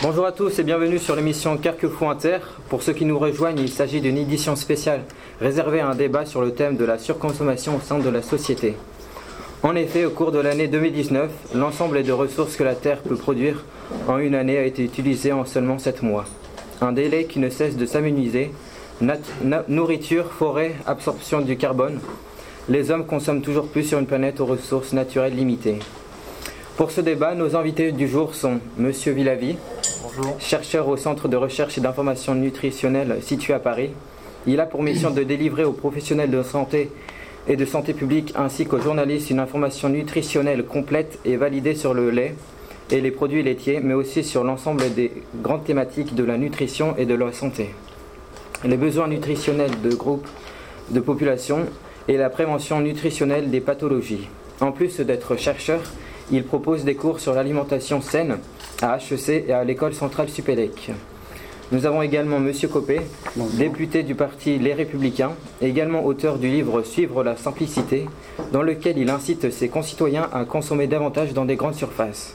Bonjour 0.00 0.26
à 0.26 0.30
tous 0.32 0.56
et 0.60 0.62
bienvenue 0.62 1.00
sur 1.00 1.16
l'émission 1.16 1.56
Carquefou 1.56 2.06
Inter. 2.08 2.38
Pour 2.68 2.84
ceux 2.84 2.92
qui 2.92 3.04
nous 3.04 3.18
rejoignent, 3.18 3.58
il 3.58 3.68
s'agit 3.68 4.00
d'une 4.00 4.16
édition 4.16 4.54
spéciale 4.54 5.00
réservée 5.40 5.80
à 5.80 5.88
un 5.88 5.96
débat 5.96 6.24
sur 6.24 6.40
le 6.40 6.52
thème 6.52 6.76
de 6.76 6.84
la 6.84 6.98
surconsommation 6.98 7.74
au 7.74 7.80
sein 7.80 7.98
de 7.98 8.08
la 8.08 8.22
société. 8.22 8.76
En 9.64 9.74
effet, 9.74 10.04
au 10.04 10.10
cours 10.10 10.30
de 10.30 10.38
l'année 10.38 10.68
2019, 10.68 11.28
l'ensemble 11.56 12.04
des 12.04 12.12
ressources 12.12 12.54
que 12.54 12.62
la 12.62 12.76
Terre 12.76 13.00
peut 13.00 13.16
produire 13.16 13.64
en 14.06 14.18
une 14.18 14.36
année 14.36 14.56
a 14.56 14.62
été 14.62 14.84
utilisé 14.84 15.32
en 15.32 15.44
seulement 15.44 15.80
7 15.80 16.04
mois. 16.04 16.26
Un 16.80 16.92
délai 16.92 17.24
qui 17.24 17.40
ne 17.40 17.50
cesse 17.50 17.76
de 17.76 17.84
s'amenuiser. 17.84 18.52
Nourriture, 19.66 20.26
forêt, 20.30 20.76
absorption 20.86 21.40
du 21.40 21.56
carbone. 21.56 21.98
Les 22.68 22.92
hommes 22.92 23.04
consomment 23.04 23.42
toujours 23.42 23.66
plus 23.66 23.82
sur 23.82 23.98
une 23.98 24.06
planète 24.06 24.38
aux 24.38 24.46
ressources 24.46 24.92
naturelles 24.92 25.34
limitées. 25.34 25.80
Pour 26.78 26.92
ce 26.92 27.00
débat, 27.00 27.34
nos 27.34 27.56
invités 27.56 27.90
du 27.90 28.06
jour 28.06 28.36
sont 28.36 28.60
Monsieur 28.76 29.10
Villavi, 29.10 29.56
chercheur 30.38 30.86
au 30.86 30.96
Centre 30.96 31.26
de 31.26 31.36
recherche 31.36 31.76
et 31.76 31.80
d'information 31.80 32.36
nutritionnelle 32.36 33.18
situé 33.20 33.52
à 33.52 33.58
Paris. 33.58 33.90
Il 34.46 34.60
a 34.60 34.64
pour 34.64 34.84
mission 34.84 35.10
de 35.10 35.24
délivrer 35.24 35.64
aux 35.64 35.72
professionnels 35.72 36.30
de 36.30 36.40
santé 36.44 36.92
et 37.48 37.56
de 37.56 37.64
santé 37.64 37.94
publique 37.94 38.32
ainsi 38.36 38.64
qu'aux 38.64 38.78
journalistes 38.78 39.30
une 39.30 39.40
information 39.40 39.88
nutritionnelle 39.88 40.64
complète 40.64 41.18
et 41.24 41.34
validée 41.34 41.74
sur 41.74 41.94
le 41.94 42.10
lait 42.10 42.36
et 42.92 43.00
les 43.00 43.10
produits 43.10 43.42
laitiers, 43.42 43.80
mais 43.82 43.94
aussi 43.94 44.22
sur 44.22 44.44
l'ensemble 44.44 44.94
des 44.94 45.10
grandes 45.42 45.64
thématiques 45.64 46.14
de 46.14 46.22
la 46.22 46.38
nutrition 46.38 46.94
et 46.96 47.06
de 47.06 47.14
la 47.14 47.32
santé. 47.32 47.70
Les 48.62 48.76
besoins 48.76 49.08
nutritionnels 49.08 49.80
de 49.82 49.96
groupes 49.96 50.28
de 50.90 51.00
population 51.00 51.66
et 52.06 52.16
la 52.16 52.30
prévention 52.30 52.80
nutritionnelle 52.80 53.50
des 53.50 53.60
pathologies. 53.60 54.28
En 54.60 54.70
plus 54.70 55.00
d'être 55.00 55.36
chercheur, 55.36 55.80
il 56.30 56.44
propose 56.44 56.84
des 56.84 56.94
cours 56.94 57.20
sur 57.20 57.34
l'alimentation 57.34 58.00
saine 58.00 58.38
à 58.82 58.98
HEC 58.98 59.44
et 59.48 59.52
à 59.52 59.64
l'école 59.64 59.94
centrale 59.94 60.28
Supélec. 60.28 60.92
Nous 61.70 61.84
avons 61.84 62.00
également 62.00 62.38
M. 62.38 62.52
Copé, 62.72 63.00
député 63.54 64.02
du 64.02 64.14
parti 64.14 64.58
Les 64.58 64.72
Républicains, 64.72 65.32
également 65.60 66.04
auteur 66.06 66.38
du 66.38 66.48
livre 66.48 66.82
Suivre 66.82 67.22
la 67.22 67.36
simplicité, 67.36 68.06
dans 68.52 68.62
lequel 68.62 68.96
il 68.96 69.10
incite 69.10 69.50
ses 69.50 69.68
concitoyens 69.68 70.30
à 70.32 70.44
consommer 70.46 70.86
davantage 70.86 71.34
dans 71.34 71.44
des 71.44 71.56
grandes 71.56 71.74
surfaces. 71.74 72.34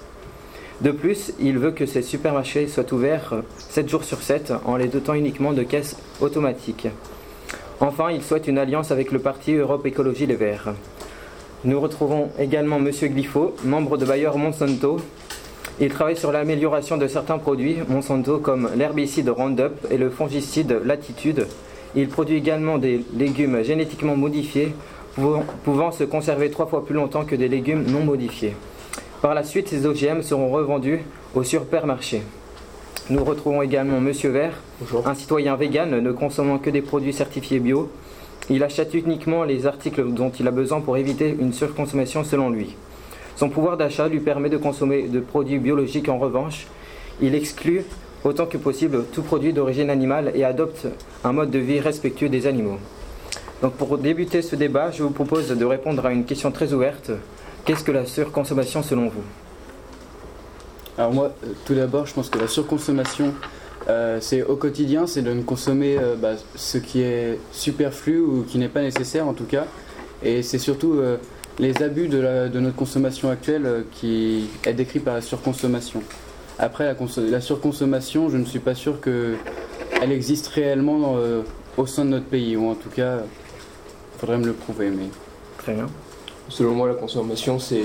De 0.81 0.91
plus, 0.91 1.33
il 1.39 1.57
veut 1.57 1.71
que 1.71 1.85
ces 1.85 2.01
supermarchés 2.01 2.67
soient 2.67 2.93
ouverts 2.93 3.41
7 3.57 3.89
jours 3.89 4.03
sur 4.03 4.21
7 4.21 4.53
en 4.65 4.75
les 4.75 4.87
dotant 4.87 5.13
uniquement 5.13 5.53
de 5.53 5.63
caisses 5.63 5.97
automatiques. 6.21 6.87
Enfin, 7.79 8.11
il 8.11 8.21
souhaite 8.21 8.47
une 8.47 8.57
alliance 8.57 8.91
avec 8.91 9.11
le 9.11 9.19
parti 9.19 9.53
Europe 9.53 9.85
Écologie 9.85 10.27
Les 10.27 10.35
Verts. 10.35 10.73
Nous 11.65 11.79
retrouvons 11.79 12.29
également 12.37 12.75
M. 12.75 12.91
Glifo, 12.91 13.55
membre 13.63 13.95
de 13.97 14.05
Bayer 14.05 14.31
Monsanto. 14.35 14.97
Il 15.79 15.87
travaille 15.87 16.17
sur 16.17 16.33
l'amélioration 16.33 16.97
de 16.97 17.07
certains 17.07 17.37
produits 17.37 17.77
Monsanto 17.87 18.39
comme 18.39 18.69
l'herbicide 18.75 19.29
Roundup 19.29 19.71
et 19.89 19.95
le 19.95 20.09
fongicide 20.09 20.81
Latitude. 20.83 21.47
Il 21.95 22.09
produit 22.09 22.35
également 22.35 22.77
des 22.77 23.05
légumes 23.15 23.63
génétiquement 23.63 24.17
modifiés 24.17 24.73
pouvant, 25.63 25.93
se 25.93 26.03
conserver 26.03 26.49
trois 26.49 26.65
fois 26.65 26.85
plus 26.85 26.95
longtemps 26.95 27.23
que 27.23 27.35
des 27.35 27.47
légumes 27.47 27.85
non 27.87 28.03
modifiés. 28.03 28.55
Par 29.21 29.33
la 29.33 29.45
suite, 29.45 29.69
ces 29.69 29.85
OGM 29.85 30.21
seront 30.21 30.49
revendus 30.49 30.99
au 31.33 31.43
supermarché. 31.43 32.23
Nous 33.09 33.23
retrouvons 33.23 33.61
également 33.61 34.01
Monsieur 34.01 34.31
Vert, 34.31 34.61
un 35.05 35.15
citoyen 35.15 35.55
vegan 35.55 35.97
ne 35.97 36.11
consommant 36.11 36.57
que 36.57 36.69
des 36.69 36.81
produits 36.81 37.13
certifiés 37.13 37.59
bio 37.59 37.89
il 38.49 38.63
achète 38.63 38.93
uniquement 38.93 39.43
les 39.43 39.65
articles 39.67 40.11
dont 40.11 40.29
il 40.29 40.47
a 40.47 40.51
besoin 40.51 40.81
pour 40.81 40.97
éviter 40.97 41.35
une 41.39 41.53
surconsommation 41.53 42.23
selon 42.23 42.49
lui. 42.49 42.75
Son 43.35 43.49
pouvoir 43.49 43.77
d'achat 43.77 44.07
lui 44.07 44.19
permet 44.19 44.49
de 44.49 44.57
consommer 44.57 45.07
de 45.07 45.19
produits 45.19 45.59
biologiques 45.59 46.09
en 46.09 46.19
revanche. 46.19 46.67
Il 47.21 47.35
exclut 47.35 47.83
autant 48.23 48.45
que 48.45 48.57
possible 48.57 49.05
tout 49.11 49.21
produit 49.21 49.53
d'origine 49.53 49.89
animale 49.89 50.31
et 50.35 50.43
adopte 50.43 50.87
un 51.23 51.31
mode 51.31 51.51
de 51.51 51.59
vie 51.59 51.79
respectueux 51.79 52.29
des 52.29 52.47
animaux. 52.47 52.79
Donc 53.61 53.73
pour 53.73 53.97
débuter 53.97 54.41
ce 54.41 54.55
débat, 54.55 54.91
je 54.91 55.03
vous 55.03 55.11
propose 55.11 55.47
de 55.49 55.65
répondre 55.65 56.05
à 56.05 56.11
une 56.11 56.25
question 56.25 56.51
très 56.51 56.73
ouverte. 56.73 57.11
Qu'est-ce 57.65 57.83
que 57.83 57.91
la 57.91 58.05
surconsommation 58.05 58.83
selon 58.83 59.07
vous? 59.07 59.23
Alors 60.97 61.13
moi, 61.13 61.31
euh, 61.43 61.53
tout 61.65 61.73
d'abord, 61.73 62.05
je 62.05 62.13
pense 62.13 62.29
que 62.29 62.37
la 62.37 62.47
surconsommation, 62.47 63.33
euh, 63.89 64.19
c'est 64.21 64.43
au 64.43 64.55
quotidien, 64.55 65.07
c'est 65.07 65.21
de 65.21 65.33
ne 65.33 65.41
consommer 65.41 65.97
euh, 65.97 66.15
bah, 66.15 66.33
ce 66.55 66.77
qui 66.77 67.01
est 67.01 67.39
superflu 67.51 68.19
ou 68.19 68.43
qui 68.47 68.57
n'est 68.57 68.69
pas 68.69 68.81
nécessaire 68.81 69.27
en 69.27 69.33
tout 69.33 69.45
cas. 69.45 69.65
Et 70.23 70.41
c'est 70.41 70.57
surtout 70.57 70.93
euh, 70.93 71.17
les 71.59 71.83
abus 71.83 72.07
de, 72.07 72.59
notre 72.59 72.75
consommation 72.75 73.29
actuelle 73.29 73.85
qui 73.91 74.49
est 74.65 74.73
décrit 74.73 74.99
par 74.99 75.15
la 75.15 75.21
surconsommation. 75.21 76.01
Après, 76.59 76.85
la, 76.85 76.95
la 77.29 77.41
surconsommation, 77.41 78.29
je 78.29 78.37
ne 78.37 78.45
suis 78.45 78.59
pas 78.59 78.75
sûr 78.75 79.01
qu'elle 79.01 80.11
existe 80.11 80.47
réellement 80.47 81.17
au 81.77 81.85
sein 81.85 82.05
de 82.05 82.11
notre 82.11 82.25
pays, 82.25 82.55
ou 82.55 82.69
en 82.69 82.75
tout 82.75 82.89
cas, 82.89 83.17
il 83.17 84.19
faudrait 84.19 84.37
me 84.37 84.45
le 84.45 84.53
prouver. 84.53 84.89
Mais... 84.89 85.05
Très 85.57 85.73
bien. 85.73 85.87
Selon 86.49 86.71
moi, 86.71 86.87
la 86.87 86.93
consommation, 86.93 87.57
c'est 87.59 87.83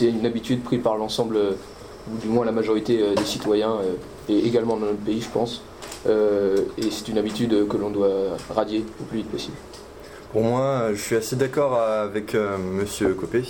une 0.00 0.26
habitude 0.26 0.62
prise 0.62 0.82
par 0.82 0.96
l'ensemble, 0.96 1.38
ou 2.08 2.16
du 2.18 2.28
moins 2.28 2.44
la 2.44 2.52
majorité 2.52 3.14
des 3.14 3.24
citoyens 3.24 3.76
et 4.28 4.38
également 4.46 4.76
dans 4.76 4.86
notre 4.86 4.98
pays, 4.98 5.20
je 5.20 5.28
pense. 5.28 5.62
Euh, 6.06 6.56
et 6.78 6.90
c'est 6.90 7.08
une 7.08 7.18
habitude 7.18 7.68
que 7.68 7.76
l'on 7.76 7.90
doit 7.90 8.36
radier 8.48 8.84
au 9.00 9.04
plus 9.04 9.18
vite 9.18 9.30
possible. 9.30 9.56
Pour 10.32 10.42
moi, 10.42 10.88
je 10.92 11.00
suis 11.00 11.16
assez 11.16 11.36
d'accord 11.36 11.78
avec. 11.78 12.34
Euh, 12.34 12.56
Monsieur 12.56 13.14
Copé. 13.14 13.44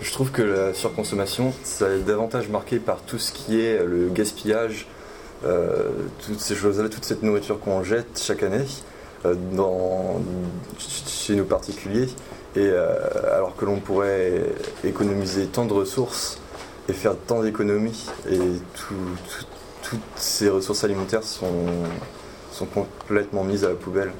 Je 0.00 0.12
trouve 0.12 0.30
que 0.30 0.42
la 0.42 0.74
surconsommation, 0.74 1.54
ça 1.62 1.88
est 1.88 2.00
davantage 2.00 2.50
marqué 2.50 2.78
par 2.78 3.00
tout 3.00 3.18
ce 3.18 3.32
qui 3.32 3.60
est 3.60 3.82
le 3.82 4.10
gaspillage, 4.10 4.86
euh, 5.46 5.88
toutes 6.26 6.40
ces 6.40 6.54
choses-là, 6.54 6.90
toute 6.90 7.04
cette 7.04 7.22
nourriture 7.22 7.58
qu'on 7.58 7.82
jette 7.82 8.20
chaque 8.22 8.42
année, 8.42 8.66
dans, 9.52 10.20
chez 10.78 11.34
nos 11.34 11.44
particuliers, 11.44 12.08
et 12.56 12.70
alors 13.32 13.56
que 13.56 13.64
l'on 13.64 13.80
pourrait 13.80 14.44
économiser 14.84 15.46
tant 15.46 15.64
de 15.64 15.72
ressources 15.72 16.38
et 16.88 16.92
faire 16.92 17.16
tant 17.26 17.42
d'économies, 17.42 18.06
et 18.28 18.38
tout, 18.74 18.94
toutes 19.82 20.00
ces 20.16 20.48
ressources 20.48 20.84
alimentaires 20.84 21.22
sont, 21.24 21.66
sont 22.52 22.66
complètement 22.66 23.44
mises 23.44 23.64
à 23.64 23.68
la 23.68 23.74
poubelle. 23.74 24.12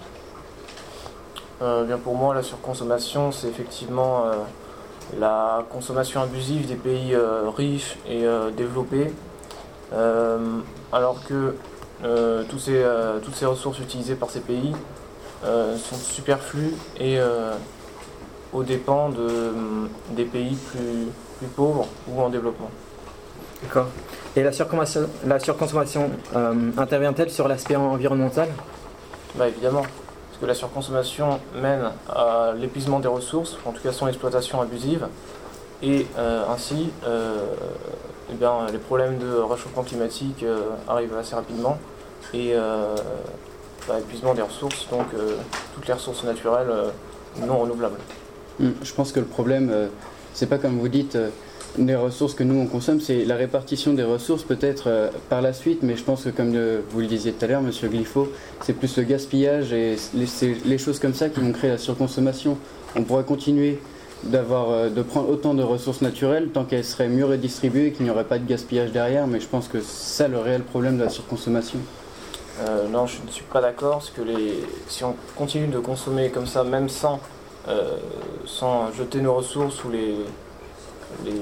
Euh, 1.63 1.85
bien 1.85 1.97
Pour 1.97 2.15
moi, 2.15 2.35
la 2.35 2.43
surconsommation, 2.43 3.33
c'est 3.33 3.49
effectivement 3.49 4.27
euh, 4.27 4.33
la 5.19 5.65
consommation 5.71 6.21
abusive 6.21 6.67
des 6.67 6.75
pays 6.75 7.15
euh, 7.15 7.49
riches 7.49 7.97
et 8.09 8.27
développés, 8.57 9.13
alors 10.93 11.25
que 11.27 11.55
ces, 12.59 12.85
toutes 13.25 13.35
ces 13.35 13.47
ressources 13.47 13.79
utilisées 13.79 14.17
par 14.17 14.31
ces 14.31 14.41
pays 14.41 14.73
sont 15.45 15.97
superflues 15.97 16.75
et 16.99 17.19
aux 18.53 18.63
dépens 18.65 19.11
de, 19.11 19.53
des 20.11 20.25
pays 20.25 20.57
plus, 20.57 21.07
plus 21.39 21.49
pauvres 21.49 21.87
ou 22.09 22.21
en 22.21 22.29
développement. 22.29 22.71
D'accord. 23.63 23.87
Et 24.35 24.43
la 24.43 24.53
surconsommation, 24.53 25.09
la 25.27 25.39
surconsommation 25.39 26.11
euh, 26.35 26.71
intervient-elle 26.77 27.31
sur 27.31 27.49
l'aspect 27.49 27.77
environnemental? 27.77 28.49
Bah, 29.35 29.49
Évidemment, 29.49 29.81
parce 29.83 30.39
que 30.41 30.47
la 30.47 30.55
surconsommation 30.55 31.41
mène 31.55 31.91
à 32.09 32.53
l'épuisement 32.57 33.01
des 33.01 33.09
ressources, 33.09 33.57
en 33.65 33.73
tout 33.73 33.83
cas 33.83 33.93
son 33.93 34.09
exploitation 34.09 34.61
abusive, 34.61 35.07
et 35.83 36.07
euh, 36.19 36.45
ainsi 36.51 36.91
euh, 37.07 37.39
eh 38.31 38.35
bien, 38.35 38.67
les 38.71 38.79
problèmes 38.79 39.19
de 39.19 39.37
réchauffement 39.37 39.83
climatique 39.83 40.45
arrivent 40.89 41.17
assez 41.17 41.35
rapidement, 41.35 41.79
et 42.35 42.55
bah, 43.87 44.01
épuisement 44.01 44.35
des 44.35 44.43
ressources, 44.43 44.89
donc 44.91 45.07
toutes 45.75 45.87
les 45.87 45.95
ressources 45.95 46.25
naturelles 46.25 46.73
non 47.47 47.59
renouvelables. 47.59 47.99
Hmm, 48.59 48.71
je 48.83 48.93
pense 48.93 49.13
que 49.13 49.21
le 49.21 49.27
problème, 49.27 49.73
c'est 50.35 50.49
pas 50.49 50.59
comme 50.59 50.79
vous 50.79 50.89
dites 50.89 51.17
des 51.79 51.95
ressources 51.95 52.35
que 52.35 52.43
nous 52.43 52.59
on 52.59 52.67
consomme, 52.67 53.01
c'est 53.01 53.25
la 53.25 53.37
répartition 53.37 53.93
des 53.93 54.03
ressources 54.03 54.43
peut-être 54.43 54.85
euh, 54.89 55.11
par 55.29 55.43
la 55.43 55.53
suite, 55.53 55.83
mais 55.83 55.97
je 55.97 56.03
pense 56.03 56.25
que 56.25 56.31
comme 56.31 56.57
vous 56.91 57.01
le 57.01 57.07
disiez 57.07 57.33
tout 57.33 57.45
à 57.45 57.49
l'heure, 57.49 57.63
Monsieur 57.63 57.89
Glifo, 57.89 58.29
c'est 58.63 58.73
plus 58.73 58.97
le 58.97 59.05
gaspillage 59.05 59.73
et 59.73 59.97
les, 60.15 60.79
choses 60.79 60.99
comme 60.99 61.15
ça 61.15 61.29
qui 61.29 61.41
vont 61.41 61.53
créer 61.53 61.71
la 61.71 61.79
surconsommation. 61.79 62.59
On 62.95 63.03
pourrait 63.03 63.25
continuer 63.25 63.79
d'avoir, 64.25 64.71
euh, 64.71 64.89
de 64.89 65.03
prendre 65.03 65.29
autant 65.29 65.55
de 65.55 65.63
ressources 65.63 66.01
naturelles 66.01 66.49
tant 66.53 66.65
qu'elles 66.65 66.85
seraient 66.85 67.09
mieux 67.09 67.27
redistribuées 67.27 67.89
et 67.89 67.93
qu'il 67.93 68.05
n'y 68.05 68.11
aurait 68.11 68.25
pas 68.25 68.39
de 68.39 68.47
gaspillage 68.47 68.93
derrière, 68.93 69.27
mais 69.27 69.41
je 69.41 69.47
pense 69.47 69.69
que 69.69 69.81
c'est 69.81 70.23
ça 70.23 70.29
le 70.29 70.39
réel 70.39 70.63
problème 70.63 70.97
de 70.97 71.05
la 71.05 71.11
surconsommation. 71.11 71.79
Euh, 72.67 72.89
non, 72.89 73.07
je 73.07 73.19
ne 73.27 73.31
suis 73.31 73.45
pas 73.45 73.61
d'accord, 73.61 74.03
les, 74.25 74.65
si 74.89 75.05
on 75.05 75.15
continue 75.37 75.67
de 75.67 75.79
consommer 75.79 76.31
comme 76.31 76.47
ça, 76.47 76.65
même 76.65 76.89
sans, 76.89 77.21
sans 78.45 78.93
jeter 78.93 79.21
nos 79.21 79.35
ressources 79.35 79.83
ou 79.85 79.91
les, 79.91 80.15
les. 81.25 81.33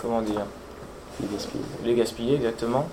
Comment 0.00 0.22
dire 0.22 0.46
Les 1.20 1.28
gaspiller. 1.28 1.64
Les 1.84 1.94
gaspiller, 1.94 2.34
exactement. 2.36 2.88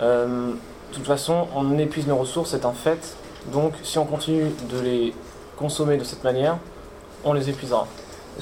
Euh, 0.00 0.52
de 0.90 0.94
toute 0.94 1.06
façon, 1.06 1.48
on 1.54 1.78
épuise 1.78 2.06
nos 2.06 2.16
ressources, 2.16 2.50
c'est 2.50 2.64
un 2.64 2.72
fait. 2.72 3.16
Donc, 3.52 3.72
si 3.82 3.98
on 3.98 4.04
continue 4.04 4.50
de 4.70 4.80
les 4.80 5.14
consommer 5.56 5.96
de 5.96 6.04
cette 6.04 6.22
manière, 6.24 6.58
on 7.24 7.32
les 7.32 7.48
épuisera. 7.48 7.86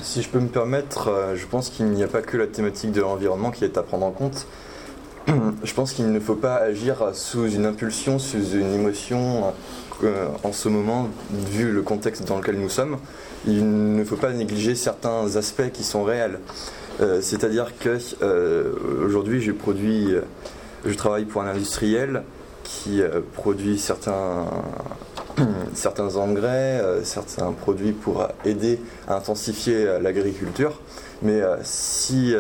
Si 0.03 0.23
je 0.23 0.29
peux 0.29 0.41
me 0.41 0.49
permettre, 0.49 1.09
euh, 1.09 1.37
je 1.37 1.47
pense 1.47 1.69
qu'il 1.69 1.87
n'y 1.87 2.03
a 2.03 2.09
pas 2.09 2.23
que 2.23 2.37
la 2.37 2.47
thématique 2.47 2.93
de 2.93 3.01
l'environnement 3.01 3.51
qui 3.51 3.65
est 3.65 3.77
à 3.77 3.83
prendre 3.83 4.07
en 4.07 4.11
compte. 4.11 4.47
je 5.65 5.75
pense 5.75 5.93
qu'il 5.93 6.11
ne 6.11 6.21
faut 6.21 6.35
pas 6.35 6.57
agir 6.57 7.11
sous 7.15 7.49
une 7.49 7.67
impulsion, 7.67 8.19
sous 8.19 8.53
une 8.53 8.73
émotion 8.75 9.53
euh, 10.03 10.29
en 10.43 10.53
ce 10.53 10.69
moment, 10.69 11.09
vu 11.31 11.71
le 11.71 11.83
contexte 11.83 12.27
dans 12.27 12.39
lequel 12.39 12.57
nous 12.57 12.69
sommes. 12.69 12.99
Il 13.47 13.97
ne 13.97 14.05
faut 14.05 14.17
pas 14.17 14.33
négliger 14.33 14.75
certains 14.75 15.37
aspects 15.37 15.71
qui 15.73 15.85
sont 15.85 16.05
réels. 16.05 16.41
Euh, 17.01 17.21
c'est-à-dire 17.23 17.73
que 17.79 17.99
euh, 18.23 18.73
aujourd'hui, 19.05 19.41
je 19.41 19.53
produis, 19.53 20.15
je 20.85 20.95
travaille 20.95 21.25
pour 21.25 21.43
un 21.43 21.49
industriel 21.49 22.23
qui 22.63 23.03
produit 23.35 23.79
certains, 23.79 24.47
certains 25.75 26.17
engrais, 26.17 26.83
certains 27.03 27.53
produits 27.53 27.93
pour 27.93 28.29
aider 28.45 28.81
à 29.09 29.17
intensifier 29.17 29.99
l'agriculture. 30.01 30.81
Mais 31.23 31.41
si, 31.63 32.35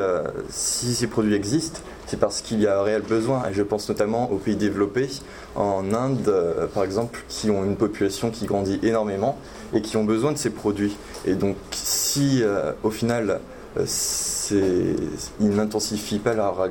si 0.50 0.94
ces 0.94 1.06
produits 1.08 1.34
existent, 1.34 1.80
c'est 2.10 2.16
parce 2.18 2.40
qu'il 2.40 2.60
y 2.60 2.66
a 2.66 2.80
un 2.80 2.82
réel 2.82 3.02
besoin. 3.02 3.48
Et 3.48 3.54
je 3.54 3.62
pense 3.62 3.88
notamment 3.88 4.32
aux 4.32 4.36
pays 4.36 4.56
développés, 4.56 5.08
en 5.54 5.94
Inde 5.94 6.28
euh, 6.28 6.66
par 6.66 6.82
exemple, 6.82 7.22
qui 7.28 7.50
ont 7.50 7.64
une 7.64 7.76
population 7.76 8.30
qui 8.30 8.46
grandit 8.46 8.80
énormément 8.82 9.38
et 9.72 9.80
qui 9.80 9.96
ont 9.96 10.04
besoin 10.04 10.32
de 10.32 10.38
ces 10.38 10.50
produits. 10.50 10.96
Et 11.24 11.34
donc 11.34 11.56
si 11.70 12.42
euh, 12.42 12.72
au 12.82 12.90
final 12.90 13.40
euh, 13.78 14.94
ils 15.40 15.50
n'intensifient 15.50 16.18
pas 16.18 16.34
leur, 16.34 16.68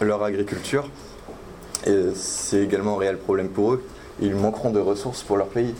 leur 0.00 0.22
agriculture, 0.24 0.88
c'est 2.14 2.60
également 2.60 2.96
un 2.96 2.98
réel 2.98 3.18
problème 3.18 3.48
pour 3.48 3.74
eux. 3.74 3.84
Ils 4.20 4.34
manqueront 4.34 4.70
de 4.70 4.80
ressources 4.80 5.22
pour 5.22 5.36
leur 5.36 5.48
pays 5.48 5.74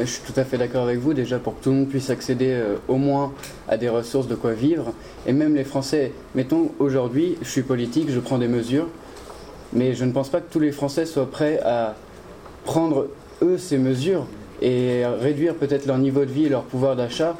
je 0.00 0.04
suis 0.04 0.22
tout 0.22 0.38
à 0.38 0.44
fait 0.44 0.58
d'accord 0.58 0.84
avec 0.84 0.98
vous, 0.98 1.14
déjà 1.14 1.38
pour 1.38 1.58
que 1.58 1.64
tout 1.64 1.70
le 1.70 1.76
monde 1.76 1.88
puisse 1.88 2.10
accéder 2.10 2.50
euh, 2.50 2.76
au 2.88 2.96
moins 2.96 3.32
à 3.68 3.76
des 3.76 3.88
ressources 3.88 4.26
de 4.26 4.34
quoi 4.34 4.52
vivre. 4.52 4.92
Et 5.26 5.32
même 5.32 5.54
les 5.54 5.64
Français, 5.64 6.12
mettons 6.34 6.70
aujourd'hui, 6.78 7.36
je 7.42 7.48
suis 7.48 7.62
politique, 7.62 8.10
je 8.10 8.20
prends 8.20 8.38
des 8.38 8.48
mesures, 8.48 8.88
mais 9.72 9.94
je 9.94 10.04
ne 10.04 10.12
pense 10.12 10.28
pas 10.28 10.40
que 10.40 10.52
tous 10.52 10.60
les 10.60 10.72
Français 10.72 11.06
soient 11.06 11.30
prêts 11.30 11.60
à 11.64 11.94
prendre 12.64 13.08
eux 13.42 13.58
ces 13.58 13.78
mesures 13.78 14.26
et 14.60 15.04
réduire 15.20 15.56
peut-être 15.56 15.86
leur 15.86 15.98
niveau 15.98 16.24
de 16.24 16.30
vie 16.30 16.46
et 16.46 16.48
leur 16.48 16.62
pouvoir 16.62 16.94
d'achat 16.94 17.36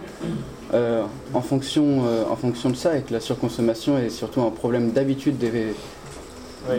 euh, 0.75 1.05
en, 1.33 1.41
fonction, 1.41 2.05
euh, 2.05 2.25
en 2.29 2.35
fonction 2.35 2.71
de 2.71 2.75
ça 2.75 2.97
et 2.97 3.03
que 3.03 3.13
la 3.13 3.21
surconsommation 3.21 3.97
est 3.99 4.11
surtout 4.11 4.43
un 4.43 4.51
problème 4.51 4.91
d'habitude 4.91 5.39
des, 5.39 5.75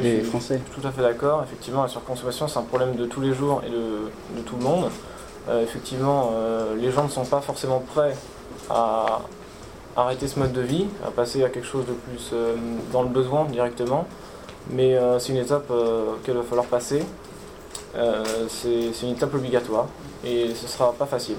des 0.02 0.22
Français. 0.22 0.60
Tout 0.76 0.86
à 0.86 0.92
fait 0.92 1.02
d'accord. 1.02 1.44
Effectivement, 1.44 1.84
la 1.84 1.88
surconsommation, 1.88 2.48
c'est 2.48 2.60
un 2.60 2.64
problème 2.64 2.96
de 2.96 3.06
tous 3.06 3.22
les 3.22 3.34
jours 3.34 3.62
et 3.66 3.70
de, 3.70 4.40
de 4.42 4.46
tout 4.46 4.56
le 4.58 4.64
monde. 4.64 4.90
Euh, 5.50 5.64
effectivement, 5.64 6.32
euh, 6.34 6.76
les 6.76 6.92
gens 6.92 7.04
ne 7.04 7.10
sont 7.10 7.26
pas 7.26 7.42
forcément 7.42 7.80
prêts 7.80 8.16
à 8.70 9.22
arrêter 9.96 10.28
ce 10.28 10.40
mode 10.40 10.54
de 10.54 10.62
vie, 10.62 10.86
à 11.06 11.12
passer 11.12 11.44
à 11.44 11.50
quelque 11.50 11.68
chose 11.68 11.86
de 11.86 11.94
plus 11.94 12.30
euh, 12.34 12.56
dans 12.92 13.04
le 13.04 13.10
besoin 13.10 13.46
directement. 13.46 14.08
Mais 14.72 14.98
c'est 15.20 15.34
une 15.34 15.40
étape 15.40 15.70
qu'elle 16.24 16.38
va 16.38 16.44
falloir 16.44 16.66
passer. 16.68 17.04
c'est 18.48 19.04
une 19.04 19.10
étape 19.10 19.34
obligatoire 19.34 19.88
et 20.24 20.56
ce 20.56 20.70
sera 20.70 20.94
pas 20.94 21.06
facile. 21.06 21.36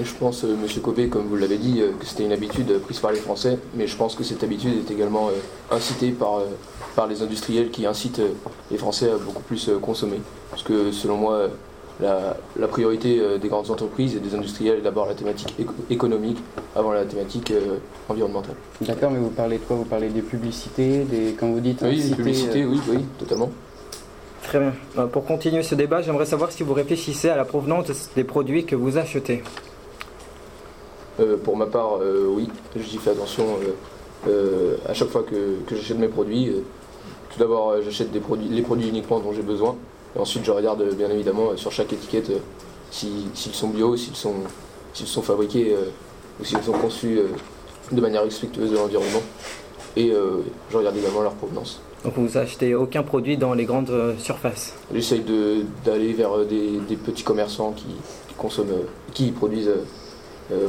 je 0.00 0.14
pense, 0.14 0.44
Monsieur 0.44 0.80
Copé, 0.80 1.08
comme 1.08 1.26
vous 1.26 1.34
l'avez 1.34 1.58
dit, 1.58 1.82
que 1.98 2.06
c'était 2.06 2.22
une 2.22 2.30
habitude 2.30 2.78
prise 2.82 3.00
par 3.00 3.10
les 3.10 3.18
Français, 3.18 3.58
mais 3.74 3.88
je 3.88 3.96
pense 3.96 4.14
que 4.14 4.22
cette 4.22 4.44
habitude 4.44 4.74
est 4.78 4.92
également 4.92 5.30
incitée 5.72 6.12
par, 6.12 6.42
par 6.94 7.08
les 7.08 7.20
industriels 7.20 7.70
qui 7.72 7.84
incitent 7.84 8.22
les 8.70 8.78
Français 8.78 9.10
à 9.10 9.16
beaucoup 9.16 9.42
plus 9.42 9.68
consommer. 9.82 10.20
Parce 10.50 10.62
que 10.62 10.92
selon 10.92 11.16
moi, 11.16 11.48
la, 12.00 12.68
priorité 12.68 13.18
euh, 13.20 13.38
des 13.38 13.48
grandes 13.48 13.70
entreprises 13.70 14.14
et 14.16 14.20
des 14.20 14.34
industriels 14.34 14.78
est 14.78 14.82
d'abord 14.82 15.06
la 15.06 15.14
thématique 15.14 15.54
économique 15.90 16.38
avant 16.76 16.92
la 16.92 17.04
thématique 17.04 17.50
euh, 17.50 17.78
environnementale. 18.08 18.54
D'accord, 18.80 19.10
mais 19.10 19.18
vous 19.18 19.30
parlez 19.30 19.58
de 19.58 19.64
quoi? 19.64 19.76
Vous 19.76 19.84
parlez 19.84 20.08
des 20.08 20.22
publicités, 20.22 21.04
des 21.04 21.34
quand 21.38 21.48
vous 21.48 21.60
dites 21.60 21.80
oui, 21.82 22.02
des 22.02 22.14
publicités, 22.14 22.62
euh, 22.62 22.68
oui, 22.68 22.80
oui, 22.88 23.04
totalement. 23.18 23.50
Très 24.42 24.60
bien. 24.60 25.06
Pour 25.08 25.26
continuer 25.26 25.62
ce 25.62 25.74
débat, 25.74 26.00
j'aimerais 26.00 26.24
savoir 26.24 26.52
si 26.52 26.62
vous 26.62 26.72
réfléchissez 26.72 27.28
à 27.28 27.36
la 27.36 27.44
provenance 27.44 27.90
des 28.14 28.24
produits 28.24 28.64
que 28.64 28.76
vous 28.76 28.96
achetez. 28.96 29.42
pour 31.44 31.54
ma 31.54 31.66
part, 31.66 31.98
oui, 32.30 32.48
j'y 32.74 32.96
fais 32.96 33.10
attention 33.10 33.44
à 34.88 34.94
chaque 34.94 35.08
fois 35.08 35.22
que, 35.22 35.58
que 35.66 35.76
j'achète 35.76 35.98
mes 35.98 36.08
produits. 36.08 36.50
tout 37.30 37.38
d'abord, 37.38 37.74
j'achète 37.82 38.10
des 38.10 38.20
produits, 38.20 38.48
les 38.48 38.62
produits 38.62 38.88
uniquement 38.88 39.20
dont 39.20 39.34
j'ai 39.34 39.42
besoin. 39.42 39.76
Et 40.16 40.18
ensuite, 40.18 40.44
je 40.44 40.50
regarde 40.50 40.82
bien 40.94 41.10
évidemment 41.10 41.56
sur 41.56 41.72
chaque 41.72 41.92
étiquette 41.92 42.30
euh, 42.30 42.38
s'ils 42.90 43.54
sont 43.54 43.68
bio, 43.68 43.96
s'ils 43.96 44.16
sont, 44.16 44.34
sont 44.94 45.22
fabriqués 45.22 45.72
euh, 45.72 45.90
ou 46.40 46.44
s'ils 46.44 46.62
sont 46.62 46.72
conçus 46.72 47.18
euh, 47.18 47.26
de 47.92 48.00
manière 48.00 48.22
respectueuse 48.22 48.70
de 48.70 48.76
l'environnement. 48.76 49.22
Et 49.96 50.12
je 50.70 50.76
regarde 50.76 50.96
également 50.96 51.22
leur 51.22 51.32
provenance. 51.32 51.80
Donc 52.04 52.12
vous 52.16 52.38
achetez 52.38 52.72
aucun 52.76 53.02
produit 53.02 53.36
dans 53.36 53.52
les 53.52 53.64
grandes 53.64 54.14
surfaces? 54.18 54.74
J'essaye 54.94 55.24
d'aller 55.84 56.12
vers 56.12 56.44
des, 56.44 56.96
petits 56.96 57.24
commerçants 57.24 57.72
qui, 57.72 57.86
consomment, 58.36 58.84
qui 59.12 59.32
produisent 59.32 59.72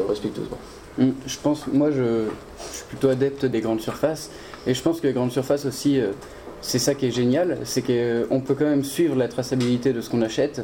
respectueusement. 0.08 0.58
Hum, 1.00 1.14
je 1.28 1.38
pense, 1.44 1.68
moi 1.68 1.92
je, 1.92 2.26
je, 2.58 2.76
suis 2.76 2.86
plutôt 2.88 3.10
adepte 3.10 3.46
des 3.46 3.62
grandes 3.62 3.82
surfaces 3.82 4.32
et 4.66 4.74
je 4.74 4.82
pense 4.82 5.00
que 5.00 5.06
les 5.06 5.14
grandes 5.14 5.32
surfaces 5.32 5.66
aussi 5.66 6.02
c'est 6.62 6.80
ça 6.80 6.96
qui 6.96 7.08
est 7.08 7.12
génial, 7.12 7.60
c'est 7.64 7.82
qu'on 7.82 8.42
peut 8.42 8.54
quand 8.54 8.66
même 8.66 8.84
suivre 8.84 9.16
la 9.16 9.28
traçabilité 9.28 9.94
de 9.94 10.02
ce 10.02 10.10
qu'on 10.10 10.22
achète 10.22 10.64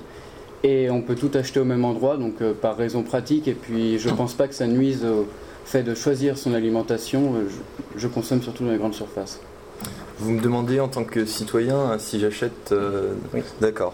et 0.63 0.89
on 0.89 1.01
peut 1.01 1.15
tout 1.15 1.31
acheter 1.35 1.59
au 1.59 1.65
même 1.65 1.85
endroit, 1.85 2.17
donc 2.17 2.41
euh, 2.41 2.53
par 2.53 2.75
raison 2.75 3.03
pratique. 3.03 3.47
Et 3.47 3.53
puis 3.53 3.99
je 3.99 4.09
pense 4.09 4.33
pas 4.33 4.47
que 4.47 4.55
ça 4.55 4.67
nuise 4.67 5.05
au 5.05 5.27
fait 5.63 5.83
de 5.83 5.93
choisir 5.93 6.37
son 6.37 6.53
alimentation. 6.53 7.35
Euh, 7.35 7.47
je, 7.95 8.07
consomme 8.07 8.41
surtout 8.41 8.65
dans 8.65 8.71
les 8.71 8.77
grandes 8.77 8.95
surfaces. 8.95 9.39
Vous 10.17 10.31
me 10.31 10.41
demandez 10.41 10.79
en 10.79 10.87
tant 10.87 11.03
que 11.03 11.25
citoyen 11.25 11.97
si 11.99 12.19
j'achète. 12.19 12.71
Euh, 12.71 13.13
oui. 13.33 13.41
D'accord. 13.61 13.93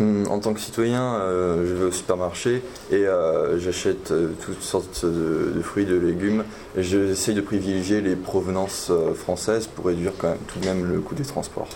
Hum, 0.00 0.28
en 0.30 0.38
tant 0.38 0.54
que 0.54 0.60
citoyen, 0.60 1.16
euh, 1.16 1.66
je 1.66 1.74
vais 1.74 1.86
au 1.86 1.90
supermarché 1.90 2.62
et 2.92 3.04
euh, 3.06 3.58
j'achète 3.58 4.12
euh, 4.12 4.28
toutes 4.44 4.62
sortes 4.62 5.04
de, 5.04 5.60
fruits, 5.60 5.86
de 5.86 5.96
légumes. 5.96 6.44
J'essaye 6.76 7.34
de 7.34 7.40
privilégier 7.40 8.00
les 8.00 8.14
provenances 8.14 8.92
françaises 9.16 9.66
pour 9.66 9.86
réduire 9.86 10.12
quand 10.16 10.28
même 10.28 10.38
tout 10.46 10.60
de 10.60 10.66
même 10.66 10.88
le 10.88 11.00
coût 11.00 11.16
des 11.16 11.24
transports. 11.24 11.68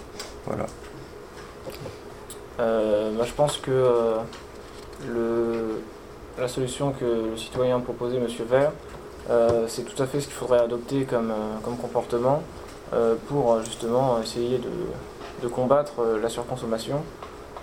Voilà. 0.47 0.67
Bah, 2.59 3.25
je 3.25 3.33
pense 3.33 3.57
que 3.57 4.15
la 6.39 6.49
solution 6.49 6.93
que 6.93 7.05
le 7.05 7.37
citoyen 7.37 7.81
proposait, 7.81 8.19
M. 8.19 8.27
Vert, 8.49 8.73
c'est 9.67 9.83
tout 9.83 10.01
à 10.01 10.07
fait 10.07 10.21
ce 10.21 10.27
qu'il 10.27 10.37
faudrait 10.37 10.61
adopter 10.61 11.05
comme, 11.05 11.33
comportement 11.81 12.43
pour 13.27 13.61
justement 13.65 14.21
essayer 14.23 14.61
de 15.43 15.49
combattre 15.49 16.05
la 16.23 16.29
surconsommation. 16.29 17.03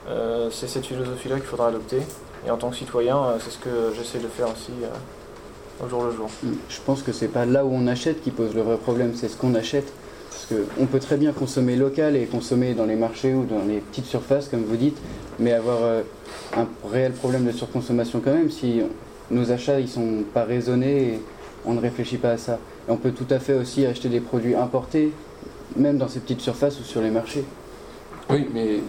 Euh, 0.09 0.49
c'est 0.51 0.67
cette 0.67 0.85
philosophie-là 0.85 1.35
qu'il 1.35 1.45
faudra 1.45 1.67
adopter. 1.67 2.01
Et 2.45 2.51
en 2.51 2.57
tant 2.57 2.69
que 2.69 2.75
citoyen, 2.75 3.17
euh, 3.17 3.37
c'est 3.39 3.51
ce 3.51 3.59
que 3.59 3.93
j'essaie 3.95 4.19
de 4.19 4.27
faire 4.27 4.47
aussi 4.47 4.71
euh, 4.83 5.85
au 5.85 5.89
jour 5.89 6.03
le 6.03 6.11
jour. 6.11 6.29
Mm. 6.43 6.53
Je 6.69 6.77
pense 6.85 7.03
que 7.03 7.11
c'est 7.11 7.27
pas 7.27 7.45
là 7.45 7.65
où 7.65 7.71
on 7.71 7.87
achète 7.87 8.21
qui 8.23 8.31
pose 8.31 8.55
le 8.55 8.61
vrai 8.61 8.77
problème, 8.77 9.13
c'est 9.15 9.27
ce 9.27 9.37
qu'on 9.37 9.55
achète. 9.55 9.91
Parce 10.31 10.45
qu'on 10.45 10.85
peut 10.85 10.99
très 10.99 11.17
bien 11.17 11.31
consommer 11.31 11.75
local 11.75 12.15
et 12.15 12.25
consommer 12.25 12.73
dans 12.73 12.85
les 12.85 12.95
marchés 12.95 13.33
ou 13.33 13.45
dans 13.45 13.63
les 13.67 13.79
petites 13.79 14.05
surfaces, 14.05 14.47
comme 14.47 14.63
vous 14.63 14.77
dites, 14.77 14.97
mais 15.39 15.53
avoir 15.53 15.79
un 16.55 16.67
réel 16.89 17.13
problème 17.13 17.45
de 17.45 17.51
surconsommation 17.51 18.21
quand 18.23 18.33
même 18.33 18.51
si 18.51 18.81
nos 19.31 19.51
achats 19.51 19.79
ils 19.79 19.89
sont 19.89 20.23
pas 20.33 20.43
raisonnés 20.43 21.13
et 21.13 21.19
on 21.65 21.73
ne 21.73 21.81
réfléchit 21.81 22.17
pas 22.17 22.31
à 22.31 22.37
ça. 22.37 22.59
Et 22.87 22.91
on 22.91 22.97
peut 22.97 23.11
tout 23.11 23.25
à 23.31 23.39
fait 23.39 23.55
aussi 23.55 23.85
acheter 23.87 24.07
des 24.07 24.19
produits 24.19 24.55
importés, 24.55 25.11
même 25.75 25.97
dans 25.97 26.07
ces 26.07 26.19
petites 26.19 26.41
surfaces 26.41 26.79
ou 26.79 26.83
sur 26.83 27.01
les 27.01 27.11
marchés. 27.11 27.43
Oui, 28.29 28.47
mais 28.53 28.81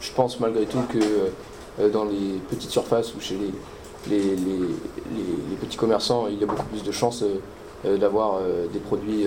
je 0.00 0.12
pense 0.12 0.40
malgré 0.40 0.66
tout 0.66 0.82
que 0.92 0.98
euh, 1.78 1.88
dans 1.90 2.04
les 2.04 2.40
petites 2.48 2.70
surfaces 2.70 3.14
ou 3.14 3.20
chez 3.20 3.36
les, 4.08 4.22
petits 5.60 5.76
commerçants, 5.76 6.26
il 6.28 6.38
y 6.38 6.42
a 6.42 6.46
beaucoup 6.46 6.64
plus 6.64 6.82
de 6.82 6.92
chances 6.92 7.22
euh, 7.84 7.96
d'avoir 7.96 8.36
euh, 8.36 8.66
des 8.72 8.78
produits 8.78 9.26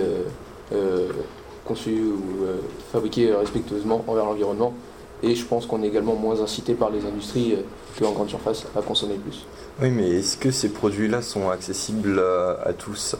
conçus 1.64 2.00
ou 2.00 2.46
fabriqués 2.92 3.32
respectueusement 3.32 4.04
envers 4.06 4.24
l'environnement. 4.24 4.74
Et 5.22 5.34
je 5.34 5.44
pense 5.44 5.66
qu'on 5.66 5.82
est 5.82 5.86
également 5.86 6.14
moins 6.14 6.40
incité 6.42 6.74
par 6.74 6.90
les 6.90 7.06
industries 7.06 7.56
qu'en 7.98 8.10
grande 8.10 8.28
surface 8.28 8.66
à 8.76 8.82
consommer 8.82 9.14
plus. 9.14 9.46
Oui, 9.80 9.90
mais 9.90 10.10
est-ce 10.10 10.36
que 10.36 10.50
ces 10.50 10.68
produits-là 10.68 11.22
sont 11.22 11.48
accessibles 11.48 12.22
à 12.62 12.72
tous? 12.72 13.16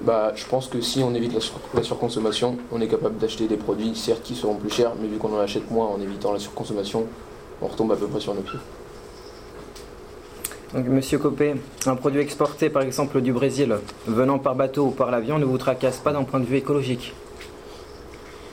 Bah, 0.00 0.32
je 0.34 0.44
pense 0.46 0.68
que 0.68 0.80
si 0.80 1.02
on 1.02 1.14
évite 1.14 1.32
la, 1.74 1.82
surconsommation, 1.82 2.58
on 2.70 2.80
est 2.80 2.88
capable 2.88 3.16
d'acheter 3.18 3.46
des 3.46 3.56
produits, 3.56 3.94
certes, 3.94 4.22
qui 4.22 4.34
seront 4.34 4.54
plus 4.54 4.70
chers, 4.70 4.92
mais 5.00 5.08
vu 5.08 5.16
qu'on 5.16 5.34
en 5.34 5.40
achète 5.40 5.70
moins 5.70 5.86
en 5.86 6.00
évitant 6.00 6.32
la 6.32 6.38
surconsommation, 6.38 7.06
on 7.62 7.66
retombe 7.66 7.92
à 7.92 7.96
peu 7.96 8.06
près 8.06 8.20
sur 8.20 8.34
nos 8.34 8.42
pieds. 8.42 8.58
Donc, 10.74 10.86
Monsieur 10.88 11.18
Copé, 11.18 11.54
un 11.86 11.96
produit 11.96 12.20
exporté 12.20 12.68
par 12.68 12.82
exemple 12.82 13.22
du 13.22 13.32
Brésil, 13.32 13.76
venant 14.06 14.38
par 14.38 14.54
bateau 14.54 14.86
ou 14.86 14.90
par 14.90 15.10
l'avion, 15.10 15.38
ne 15.38 15.44
vous 15.46 15.58
tracasse 15.58 15.98
pas 15.98 16.12
d'un 16.12 16.24
point 16.24 16.40
de 16.40 16.44
vue 16.44 16.56
écologique? 16.56 17.14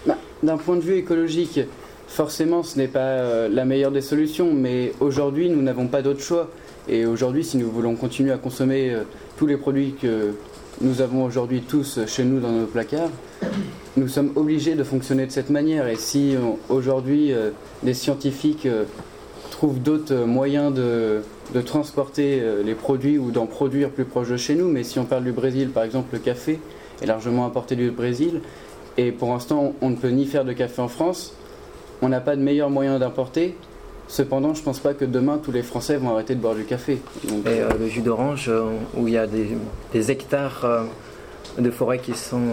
Bah, 0.06 0.16
D'un 0.44 0.58
point 0.58 0.78
de 0.78 0.82
vue 0.82 0.96
écologique, 0.96 1.60
forcément 2.08 2.64
ce 2.64 2.78
n'est 2.78 2.88
pas 2.88 3.00
euh, 3.00 3.50
la 3.50 3.66
meilleure 3.66 3.92
des 3.92 4.02
solutions, 4.02 4.54
mais 4.54 4.94
aujourd'hui 5.02 5.50
nous 5.50 5.62
n'avons 5.62 5.88
pas 5.88 6.02
d'autre 6.02 6.22
choix. 6.22 6.50
Et 6.88 7.06
aujourd'hui, 7.06 7.44
si 7.46 7.58
nous 7.58 7.70
voulons 7.72 7.96
continuer 7.96 8.32
à 8.32 8.38
consommer 8.38 8.94
euh, 8.94 9.04
tous 9.38 9.48
les 9.48 9.58
produits 9.58 9.96
que, 10.02 10.34
nous 10.84 11.02
avons 11.02 11.24
aujourd'hui 11.24 11.62
tous 11.62 12.00
chez 12.06 12.26
nous 12.26 12.40
dans 12.40 12.52
nos 12.52 12.66
placards, 12.66 13.10
nous 13.96 14.08
sommes 14.08 14.32
obligés 14.36 14.76
de 14.76 14.84
fonctionner 14.84 15.26
de 15.26 15.32
cette 15.32 15.50
manière. 15.50 15.88
Et 15.88 15.96
si 15.96 16.36
aujourd'hui 16.68 17.32
des 17.84 17.94
scientifiques 17.94 18.68
trouvent 19.50 19.80
d'autres 19.80 20.16
moyens 20.26 20.74
de, 20.74 21.22
de 21.54 21.62
transporter 21.62 22.42
les 22.66 22.76
produits 22.76 23.18
ou 23.18 23.32
d'en 23.32 23.46
produire 23.46 23.90
plus 23.92 24.06
proche 24.06 24.30
de 24.30 24.38
chez 24.38 24.56
nous, 24.56 24.68
mais 24.68 24.84
si 24.84 25.00
on 25.00 25.06
parle 25.06 25.24
du 25.24 25.32
Brésil, 25.32 25.70
par 25.70 25.84
exemple, 25.84 26.10
le 26.14 26.20
café 26.20 26.60
est 27.02 27.06
largement 27.06 27.46
importé 27.46 27.76
du 27.76 27.90
Brésil, 27.92 28.42
et 28.98 29.12
pour 29.12 29.30
l'instant, 29.30 29.74
on 29.82 29.90
ne 29.90 29.96
peut 29.96 30.10
ni 30.10 30.26
faire 30.26 30.44
de 30.44 30.54
café 30.54 30.82
en 30.82 30.90
France, 30.90 31.34
on 32.02 32.10
n'a 32.10 32.20
pas 32.20 32.36
de 32.36 32.42
meilleur 32.42 32.70
moyen 32.70 33.00
d'importer. 33.00 33.56
Cependant, 34.14 34.54
je 34.54 34.60
ne 34.60 34.66
pense 34.66 34.78
pas 34.78 34.94
que 34.94 35.06
demain 35.06 35.40
tous 35.44 35.52
les 35.52 35.64
Français 35.64 35.98
vont 35.98 36.12
arrêter 36.12 36.36
de 36.36 36.40
boire 36.40 36.54
du 36.54 36.66
café. 36.66 37.00
et 37.26 37.32
euh, 37.48 37.72
le 37.80 37.88
jus 37.88 38.02
d'orange, 38.02 38.46
euh, 38.48 38.78
où 38.96 39.08
il 39.08 39.16
y 39.16 39.18
a 39.18 39.26
des, 39.26 40.12
hectares 40.12 40.62
euh, 40.66 40.84
de 41.58 41.72
forêt 41.72 41.98
qui 41.98 42.14
sont 42.14 42.44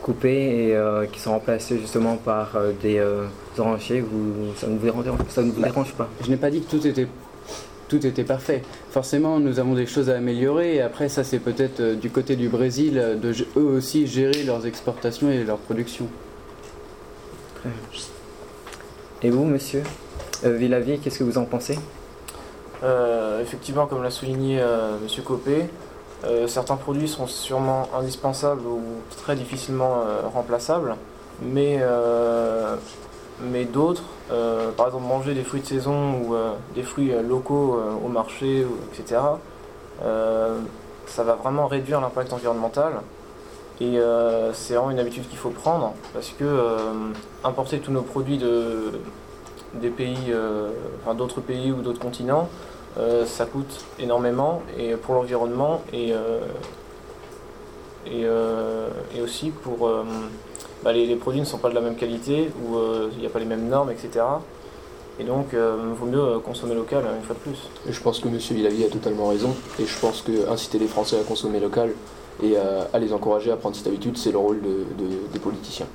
coupés 0.00 0.70
et 0.70 0.76
qui 1.12 1.20
sont 1.20 1.32
remplacés 1.32 1.78
justement 1.78 2.16
par 2.16 2.52
des 2.82 2.98
orangers, 3.58 4.02
ça 4.56 4.68
ne 4.68 4.78
vous 4.78 5.02
dérange, 5.02 5.18
ça 5.28 5.42
ne 5.42 5.50
vous 5.50 5.60
dérange 5.60 5.92
pas? 5.92 6.08
Je 6.24 6.30
n'ai 6.30 6.38
pas 6.38 6.48
dit 6.48 6.62
que 6.62 6.70
tout 6.70 6.86
était 6.86 7.08
tout 7.90 8.06
était 8.06 8.24
parfait. 8.24 8.62
Forcément, 8.90 9.38
nous 9.38 9.58
avons 9.58 9.74
des 9.74 9.84
choses 9.84 10.08
à 10.08 10.16
améliorer 10.16 10.76
et 10.76 10.80
après, 10.80 11.10
ça, 11.10 11.24
c'est 11.24 11.40
peut-être 11.40 12.00
du 12.00 12.08
côté 12.08 12.36
du 12.36 12.48
Brésil 12.48 13.18
de 13.20 13.34
eux 13.58 13.76
aussi 13.76 14.06
gérer 14.06 14.44
leurs 14.44 14.64
exportations 14.64 15.30
et 15.30 15.44
leur 15.44 15.58
production. 15.58 16.06
Et 19.22 19.28
vous, 19.28 19.44
monsieur? 19.44 19.82
Euh, 20.44 20.56
Villavie, 20.56 20.98
qu'est-ce 20.98 21.18
que 21.18 21.24
vous 21.24 21.38
en 21.38 21.44
pensez? 21.44 21.78
Euh, 22.82 23.42
Effectivement, 23.42 23.86
comme 23.86 24.02
l'a 24.02 24.10
souligné 24.10 24.58
euh, 24.60 24.98
monsieur 25.02 25.22
Copé, 25.22 25.66
certains 26.48 26.76
produits 26.76 27.08
sont 27.08 27.26
sûrement 27.26 27.88
indispensables 27.98 28.60
ou 28.66 28.82
très 29.16 29.36
difficilement 29.36 30.02
remplaçables, 30.34 30.96
mais, 31.40 31.80
mais 33.40 33.64
d'autres, 33.64 34.02
par 34.76 34.88
exemple 34.88 35.06
manger 35.06 35.32
des 35.32 35.44
fruits 35.44 35.62
de 35.62 35.66
saison 35.66 36.20
ou 36.20 36.34
des 36.74 36.82
fruits 36.82 37.10
locaux 37.26 37.80
au 38.04 38.08
marché, 38.08 38.66
etc., 38.92 39.18
ça 40.02 41.24
va 41.24 41.36
vraiment 41.36 41.68
réduire 41.68 42.02
l'impact 42.02 42.34
environnemental. 42.34 43.00
Et 43.80 43.98
c'est 44.52 44.74
vraiment 44.74 44.90
une 44.90 45.00
habitude 45.00 45.26
qu'il 45.26 45.38
faut 45.38 45.48
prendre 45.48 45.94
parce 46.12 46.34
que 46.38 46.44
importer 47.44 47.78
tous 47.78 47.92
nos 47.92 48.02
produits 48.02 48.36
de, 48.36 48.92
des 49.74 49.90
pays, 49.90 50.16
euh, 50.30 50.70
enfin, 51.02 51.14
d'autres 51.14 51.40
pays 51.40 51.70
ou 51.72 51.82
d'autres 51.82 52.00
continents, 52.00 52.48
euh, 52.98 53.24
ça 53.24 53.46
coûte 53.46 53.84
énormément 53.98 54.62
et 54.78 54.94
pour 54.96 55.14
l'environnement 55.14 55.82
et, 55.92 56.12
euh, 56.12 56.40
et, 59.14 59.20
aussi 59.20 59.50
pour 59.50 59.88
bah, 60.82 60.92
les, 60.92 61.14
produits 61.16 61.40
ne 61.40 61.46
sont 61.46 61.58
pas 61.58 61.68
de 61.68 61.74
la 61.74 61.80
même 61.80 61.94
qualité 61.94 62.50
ou 62.62 62.78
il 63.12 63.18
n'y 63.18 63.26
a 63.26 63.30
pas 63.30 63.38
les 63.38 63.44
mêmes 63.44 63.68
normes, 63.68 63.90
etc. 63.90 64.24
Et 65.20 65.24
donc, 65.24 65.48
il 65.52 65.94
vaut 65.94 66.06
mieux 66.06 66.38
consommer 66.38 66.74
local 66.74 67.04
une 67.16 67.22
fois 67.22 67.36
de 67.36 67.40
plus. 67.40 67.68
Et 67.88 67.92
je 67.92 68.00
pense 68.00 68.18
que 68.18 68.28
M. 68.28 68.38
Villavie 68.38 68.84
a 68.84 68.88
totalement 68.88 69.28
raison. 69.28 69.54
Et 69.78 69.84
je 69.84 69.98
pense 70.00 70.22
que 70.22 70.48
inciter 70.50 70.78
les 70.78 70.86
Français 70.86 71.20
à 71.20 71.22
consommer 71.22 71.60
local 71.60 71.92
et 72.42 72.56
à, 72.56 72.98
les 72.98 73.12
encourager 73.12 73.50
à 73.52 73.56
prendre 73.56 73.76
cette 73.76 73.86
habitude, 73.86 74.16
c'est 74.16 74.32
le 74.32 74.38
rôle 74.38 74.60
des 75.32 75.38
politiciens. 75.38 75.86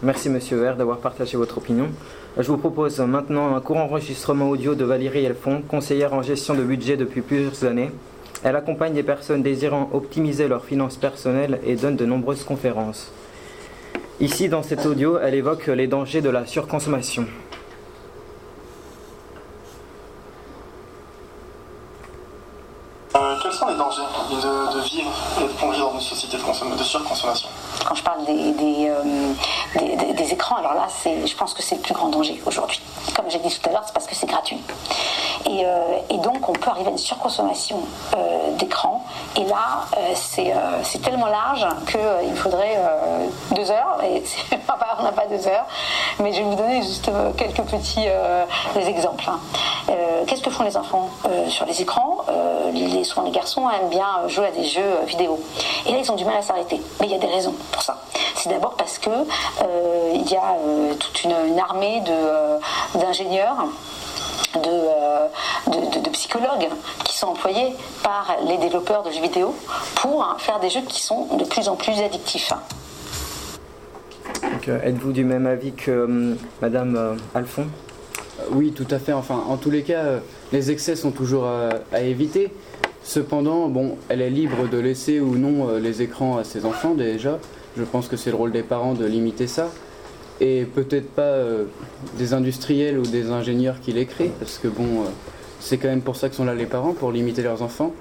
Merci 0.00 0.28
Monsieur 0.28 0.58
Vert 0.58 0.76
d'avoir 0.76 0.98
partagé 0.98 1.36
votre 1.36 1.58
opinion. 1.58 1.88
Je 2.36 2.46
vous 2.46 2.56
propose 2.56 3.00
maintenant 3.00 3.56
un 3.56 3.60
court 3.60 3.78
enregistrement 3.78 4.48
audio 4.48 4.76
de 4.76 4.84
Valérie 4.84 5.24
Elfond, 5.24 5.60
conseillère 5.62 6.14
en 6.14 6.22
gestion 6.22 6.54
de 6.54 6.62
budget 6.62 6.96
depuis 6.96 7.20
plusieurs 7.20 7.64
années. 7.64 7.90
Elle 8.44 8.54
accompagne 8.54 8.94
des 8.94 9.02
personnes 9.02 9.42
désirant 9.42 9.90
optimiser 9.92 10.46
leurs 10.46 10.64
finances 10.64 10.96
personnelles 10.96 11.58
et 11.66 11.74
donne 11.74 11.96
de 11.96 12.04
nombreuses 12.04 12.44
conférences. 12.44 13.10
Ici, 14.20 14.48
dans 14.48 14.62
cet 14.62 14.86
audio, 14.86 15.18
elle 15.18 15.34
évoque 15.34 15.66
les 15.66 15.88
dangers 15.88 16.20
de 16.20 16.30
la 16.30 16.46
surconsommation. 16.46 17.26
Euh, 23.16 23.34
quels 23.42 23.52
sont 23.52 23.66
les 23.66 23.76
dangers 23.76 24.02
de, 24.30 24.88
vivre 24.88 25.12
et 25.40 25.42
de 25.42 25.48
plonger 25.58 25.80
dans 25.80 25.94
une 25.94 26.00
société 26.00 26.36
de, 26.36 26.82
surconsommation? 26.82 27.48
Quand 27.84 27.94
je 27.94 28.02
parle 28.04 28.20
euh, 28.28 29.17
des, 29.76 30.32
écrans, 30.32 30.56
alors 30.56 30.74
là, 30.74 30.86
je 31.04 31.34
pense 31.34 31.54
que 31.54 31.62
c'est 31.62 31.76
le 31.76 31.80
plus 31.80 31.94
grand 31.94 32.08
danger 32.08 32.40
aujourd'hui. 32.46 32.80
Comme 33.14 33.30
j'ai 33.30 33.38
dit 33.38 33.48
tout 33.48 33.68
à 33.68 33.72
l'heure, 33.72 33.82
c'est 33.86 33.94
parce 33.94 34.06
que 34.06 34.14
c'est 34.14 34.26
gratuit. 34.26 34.60
Et, 35.46 35.64
euh, 35.64 36.16
donc, 36.18 36.48
on 36.48 36.52
peut 36.52 36.70
arriver 36.70 36.88
à 36.88 36.90
une 36.90 36.98
surconsommation 36.98 37.80
d'écran. 38.58 39.04
Et 39.36 39.44
là, 39.44 39.86
c'est 40.14 41.02
tellement 41.02 41.28
large 41.28 41.66
qu'il 41.86 42.36
faudrait 42.36 42.76
deux 43.52 43.70
heures. 43.70 43.98
Et 44.04 44.22
on 44.98 45.02
n'a 45.04 45.12
pas 45.12 45.26
deux 45.26 45.46
heures. 45.46 45.64
Mais 46.18 46.32
je 46.32 46.38
vais 46.38 46.44
vous 46.44 46.56
donner 46.56 46.82
juste 46.82 47.10
quelques 47.36 47.62
petits 47.62 48.06
exemples. 48.76 49.24
Hein. 49.28 49.38
Qu'est-ce 50.26 50.42
que 50.42 50.50
font 50.50 50.64
les 50.64 50.76
enfants 50.76 51.08
sur 51.48 51.64
les 51.66 51.80
écrans? 51.80 52.18
Les, 52.72 53.04
souvent 53.04 53.22
les 53.22 53.30
garçons 53.30 53.68
aiment 53.70 53.88
bien 53.88 54.28
jouer 54.28 54.46
à 54.46 54.50
des 54.50 54.64
jeux 54.64 54.82
euh, 54.82 55.04
vidéo. 55.06 55.38
Et 55.86 55.92
là, 55.92 55.98
ils 55.98 56.12
ont 56.12 56.16
du 56.16 56.24
mal 56.24 56.36
à 56.36 56.42
s'arrêter. 56.42 56.80
Mais 57.00 57.06
il 57.06 57.12
y 57.12 57.14
a 57.14 57.18
des 57.18 57.26
raisons 57.26 57.54
pour 57.72 57.82
ça. 57.82 57.96
C'est 58.38 58.50
d'abord 58.50 58.76
parce 58.76 58.98
que 58.98 59.10
euh, 59.10 60.12
il 60.14 60.30
y 60.30 60.36
a 60.36 60.54
euh, 60.64 60.94
toute 60.94 61.24
une, 61.24 61.58
armée 61.58 62.02
d'ingénieurs. 62.94 63.66
De, 64.54 66.00
de, 66.00 66.08
psychologues 66.10 66.68
qui 67.04 67.16
sont 67.16 67.28
employés 67.28 67.74
par 68.02 68.34
les 68.46 68.56
développeurs 68.56 69.02
de 69.02 69.10
jeux 69.10 69.20
vidéo 69.20 69.54
pour 69.96 70.22
hein, 70.22 70.36
faire 70.38 70.58
des 70.58 70.70
jeux 70.70 70.80
qui 70.88 71.02
sont 71.02 71.36
de 71.36 71.44
plus 71.44 71.68
en 71.68 71.76
plus 71.76 72.00
addictifs. 72.00 72.52
Êtes-vous 74.66 75.12
du 75.12 75.24
même 75.24 75.46
avis 75.46 75.72
que 75.72 76.34
Madame 76.62 77.18
Alphon? 77.34 77.66
Oui, 78.50 78.72
tout 78.72 78.86
à 78.90 78.98
fait. 78.98 79.12
Enfin, 79.12 79.44
en 79.48 79.58
tous 79.58 79.70
les 79.70 79.82
cas, 79.82 80.04
les 80.50 80.70
excès 80.70 80.96
sont 80.96 81.10
toujours 81.10 81.46
à 81.92 82.00
éviter. 82.00 82.50
Cependant, 83.08 83.68
bon, 83.68 83.96
elle 84.10 84.20
est 84.20 84.28
libre 84.28 84.68
de 84.68 84.76
laisser 84.76 85.18
ou 85.18 85.36
non 85.36 85.70
euh, 85.70 85.80
les 85.80 86.02
écrans 86.02 86.36
à 86.36 86.44
ses 86.44 86.66
enfants 86.66 86.92
déjà. 86.92 87.38
Je 87.78 87.84
pense 87.84 88.08
que 88.08 88.16
c'est 88.16 88.30
le 88.30 88.36
rôle 88.36 88.50
des 88.50 88.62
parents 88.62 88.94
de 88.94 89.06
limiter 89.06 89.46
ça. 89.46 89.70
Et 90.40 90.64
peut-être 90.64 91.08
pas 91.10 91.22
euh, 91.22 91.64
des 92.16 92.34
industriels 92.34 92.98
ou 92.98 93.02
des 93.02 93.30
ingénieurs 93.30 93.80
qui 93.80 93.92
les 93.92 94.06
créent, 94.06 94.32
parce 94.38 94.58
que 94.58 94.68
bon, 94.68 95.02
euh, 95.02 95.08
c'est 95.60 95.78
quand 95.78 95.88
même 95.88 96.02
pour 96.02 96.16
ça 96.16 96.28
que 96.28 96.34
sont 96.34 96.44
là 96.44 96.54
les 96.54 96.66
parents, 96.66 96.92
pour 96.92 97.12
limiter 97.12 97.42
leurs 97.42 97.62
enfants. 97.62 97.92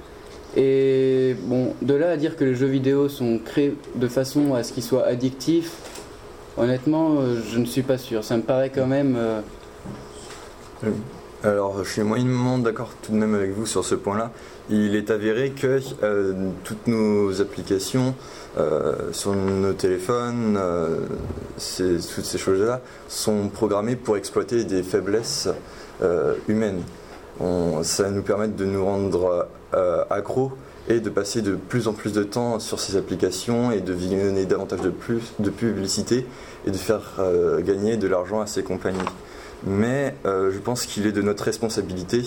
Et 0.55 1.35
bon, 1.43 1.73
de 1.81 1.93
là 1.93 2.09
à 2.11 2.17
dire 2.17 2.35
que 2.35 2.43
les 2.43 2.55
jeux 2.55 2.67
vidéo 2.67 3.09
sont 3.09 3.39
créés 3.43 3.75
de 3.95 4.07
façon 4.07 4.55
à 4.55 4.63
ce 4.63 4.73
qu'ils 4.73 4.83
soient 4.83 5.05
addictifs, 5.05 5.73
honnêtement, 6.57 7.17
je 7.51 7.59
ne 7.59 7.65
suis 7.65 7.83
pas 7.83 7.99
sûr. 7.99 8.23
Ça 8.23 8.37
me 8.37 8.41
paraît 8.41 8.71
quand 8.73 8.87
même. 8.87 9.17
Alors, 11.43 11.83
je 11.83 11.89
suis 11.89 12.01
moyennement 12.01 12.57
d'accord 12.57 12.91
tout 13.01 13.11
de 13.11 13.17
même 13.17 13.35
avec 13.35 13.51
vous 13.51 13.65
sur 13.65 13.85
ce 13.85 13.95
point-là 13.95 14.31
il 14.69 14.95
est 14.95 15.11
avéré 15.11 15.51
que 15.51 15.79
euh, 16.03 16.33
toutes 16.63 16.87
nos 16.87 17.41
applications 17.41 18.15
euh, 18.57 19.13
sur 19.13 19.33
nos 19.33 19.73
téléphones, 19.73 20.57
euh, 20.57 21.05
toutes 21.55 22.25
ces 22.25 22.37
choses-là, 22.37 22.81
sont 23.07 23.47
programmées 23.47 23.95
pour 23.95 24.17
exploiter 24.17 24.63
des 24.63 24.83
faiblesses 24.83 25.49
humaines. 26.47 26.81
ça 27.81 28.11
nous 28.11 28.21
permet 28.21 28.47
de 28.47 28.65
nous 28.65 28.85
rendre 28.85 29.47
accros 30.09 30.51
et 30.87 30.99
de 30.99 31.09
passer 31.09 31.41
de 31.41 31.55
plus 31.55 31.87
en 31.87 31.93
plus 31.93 32.13
de 32.13 32.23
temps 32.23 32.59
sur 32.59 32.79
ces 32.79 32.97
applications 32.97 33.71
et 33.71 33.81
de 33.81 33.93
visionner 33.93 34.45
davantage 34.45 34.81
de, 34.81 34.91
plus, 34.91 35.33
de 35.39 35.49
publicité 35.49 36.27
et 36.67 36.71
de 36.71 36.77
faire 36.77 37.19
gagner 37.61 37.97
de 37.97 38.07
l'argent 38.07 38.41
à 38.41 38.47
ces 38.47 38.61
compagnies. 38.61 38.99
Mais 39.65 40.15
je 40.25 40.57
pense 40.59 40.85
qu'il 40.85 41.07
est 41.07 41.11
de 41.11 41.21
notre 41.21 41.43
responsabilité 41.43 42.23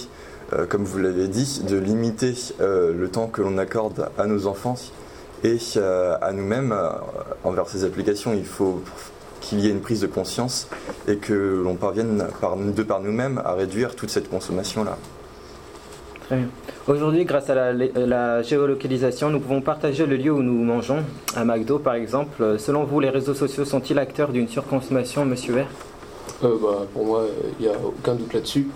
euh, 0.52 0.66
comme 0.66 0.84
vous 0.84 0.98
l'avez 0.98 1.28
dit, 1.28 1.62
de 1.68 1.76
limiter 1.76 2.34
euh, 2.60 2.92
le 2.92 3.08
temps 3.08 3.28
que 3.28 3.40
l'on 3.40 3.56
accorde 3.58 4.08
à 4.18 4.26
nos 4.26 4.46
enfants 4.46 4.76
et 5.44 5.58
euh, 5.76 6.16
à 6.20 6.32
nous-mêmes 6.32 6.74
envers 7.44 7.68
ces 7.68 7.84
applications. 7.84 8.32
Il 8.34 8.44
faut 8.44 8.82
qu'il 9.40 9.60
y 9.60 9.68
ait 9.68 9.70
une 9.70 9.80
prise 9.80 10.00
de 10.00 10.06
conscience 10.06 10.68
et 11.08 11.16
que 11.16 11.62
l'on 11.64 11.76
parvienne 11.76 12.26
par, 12.40 12.56
de 12.56 12.82
par 12.82 13.00
nous-mêmes 13.00 13.40
à 13.44 13.54
réduire 13.54 13.94
toute 13.94 14.10
cette 14.10 14.28
consommation-là. 14.28 14.98
Très 16.26 16.36
bien. 16.36 16.48
Aujourd'hui, 16.86 17.24
grâce 17.24 17.48
à 17.48 17.54
la, 17.54 17.72
la, 17.72 18.42
géolocalisation, 18.42 19.30
nous 19.30 19.40
pouvons 19.40 19.60
partager 19.60 20.06
le 20.06 20.16
lieu 20.16 20.32
où 20.32 20.42
nous 20.42 20.62
mangeons, 20.64 21.04
à 21.34 21.44
McDo 21.44 21.78
par 21.78 21.94
exemple. 21.94 22.58
Selon 22.58 22.84
vous, 22.84 23.00
les 23.00 23.10
réseaux 23.10 23.34
sociaux 23.34 23.64
sont-ils 23.64 23.98
acteurs 23.98 24.30
d'une 24.30 24.48
surconsommation, 24.48 25.24
monsieur 25.24 25.54
Vert? 25.54 25.68
Bah, 26.42 26.86
Pour 26.92 27.04
moi, 27.04 27.24
il 27.58 27.66
n'y 27.66 27.72
a 27.72 27.76
aucun 27.78 28.14
doute 28.14 28.32
là-dessus. 28.32 28.68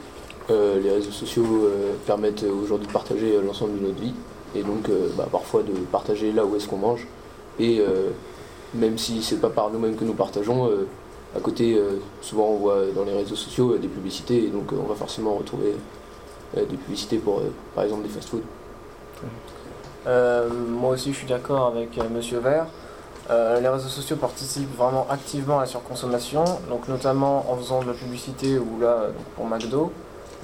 Euh, 0.51 0.79
les 0.79 0.91
réseaux 0.91 1.11
sociaux 1.11 1.65
euh, 1.65 1.95
permettent 2.07 2.45
aujourd'hui 2.45 2.87
de 2.87 2.93
partager 2.93 3.41
l'ensemble 3.41 3.81
de 3.81 3.87
notre 3.87 3.99
vie 3.99 4.13
et 4.55 4.63
donc 4.63 4.91
euh, 4.91 5.09
bah, 5.17 5.27
parfois 5.33 5.63
de 5.63 5.73
partager 5.91 6.33
là 6.33 6.45
où 6.45 6.55
est-ce 6.55 6.69
qu'on 6.69 6.77
mange. 6.77 7.07
Et 7.59 7.81
même 8.75 8.99
si 8.99 9.23
c'est 9.23 9.41
pas 9.41 9.49
par 9.49 9.71
nous-mêmes 9.71 9.95
que 9.95 10.03
nous 10.03 10.15
partageons, 10.15 10.69
à 11.37 11.39
côté, 11.39 11.81
souvent 12.21 12.49
on 12.49 12.57
voit 12.57 12.87
dans 12.93 13.05
les 13.05 13.13
réseaux 13.13 13.37
sociaux 13.37 13.79
des 13.79 13.87
publicités 13.87 14.47
et 14.47 14.49
donc 14.49 14.73
on 14.73 14.89
va 14.89 14.97
forcément 14.97 15.35
retrouver 15.35 15.77
des 16.57 16.77
publicités 16.77 17.19
pour 17.19 17.43
par 17.77 17.85
exemple 17.85 18.03
des 18.03 18.09
fast-foods. 18.09 18.43
moi 20.05 20.95
aussi 20.95 21.13
je 21.13 21.19
suis 21.19 21.29
d'accord 21.29 21.67
avec 21.67 21.97
Monsieur 22.13 22.41
Vert. 22.41 22.67
Euh, 23.31 23.61
les 23.61 23.69
réseaux 23.69 23.89
sociaux 23.89 24.17
participent 24.17 24.77
vraiment 24.77 25.07
activement 25.09 25.59
à 25.59 25.63
la 25.63 25.67
surconsommation, 25.67 26.45
donc 26.69 26.89
notamment 26.89 27.47
en 27.51 27.57
faisant 27.57 27.83
de 27.83 27.87
la 27.87 27.95
publicité 27.95 28.59
ou 28.59 28.81
là 28.81 29.07
pour 29.37 29.47
McDo, 29.47 29.93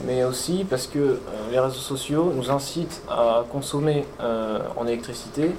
mais 0.04 0.24
aussi 0.24 0.64
parce 0.68 0.86
que 0.86 0.98
euh, 0.98 1.18
les 1.50 1.58
réseaux 1.58 1.74
sociaux 1.74 2.32
nous 2.34 2.50
incitent 2.50 3.02
à 3.10 3.44
consommer 3.52 4.06
euh, 4.20 4.60
en 4.76 4.86
électricité 4.86 5.50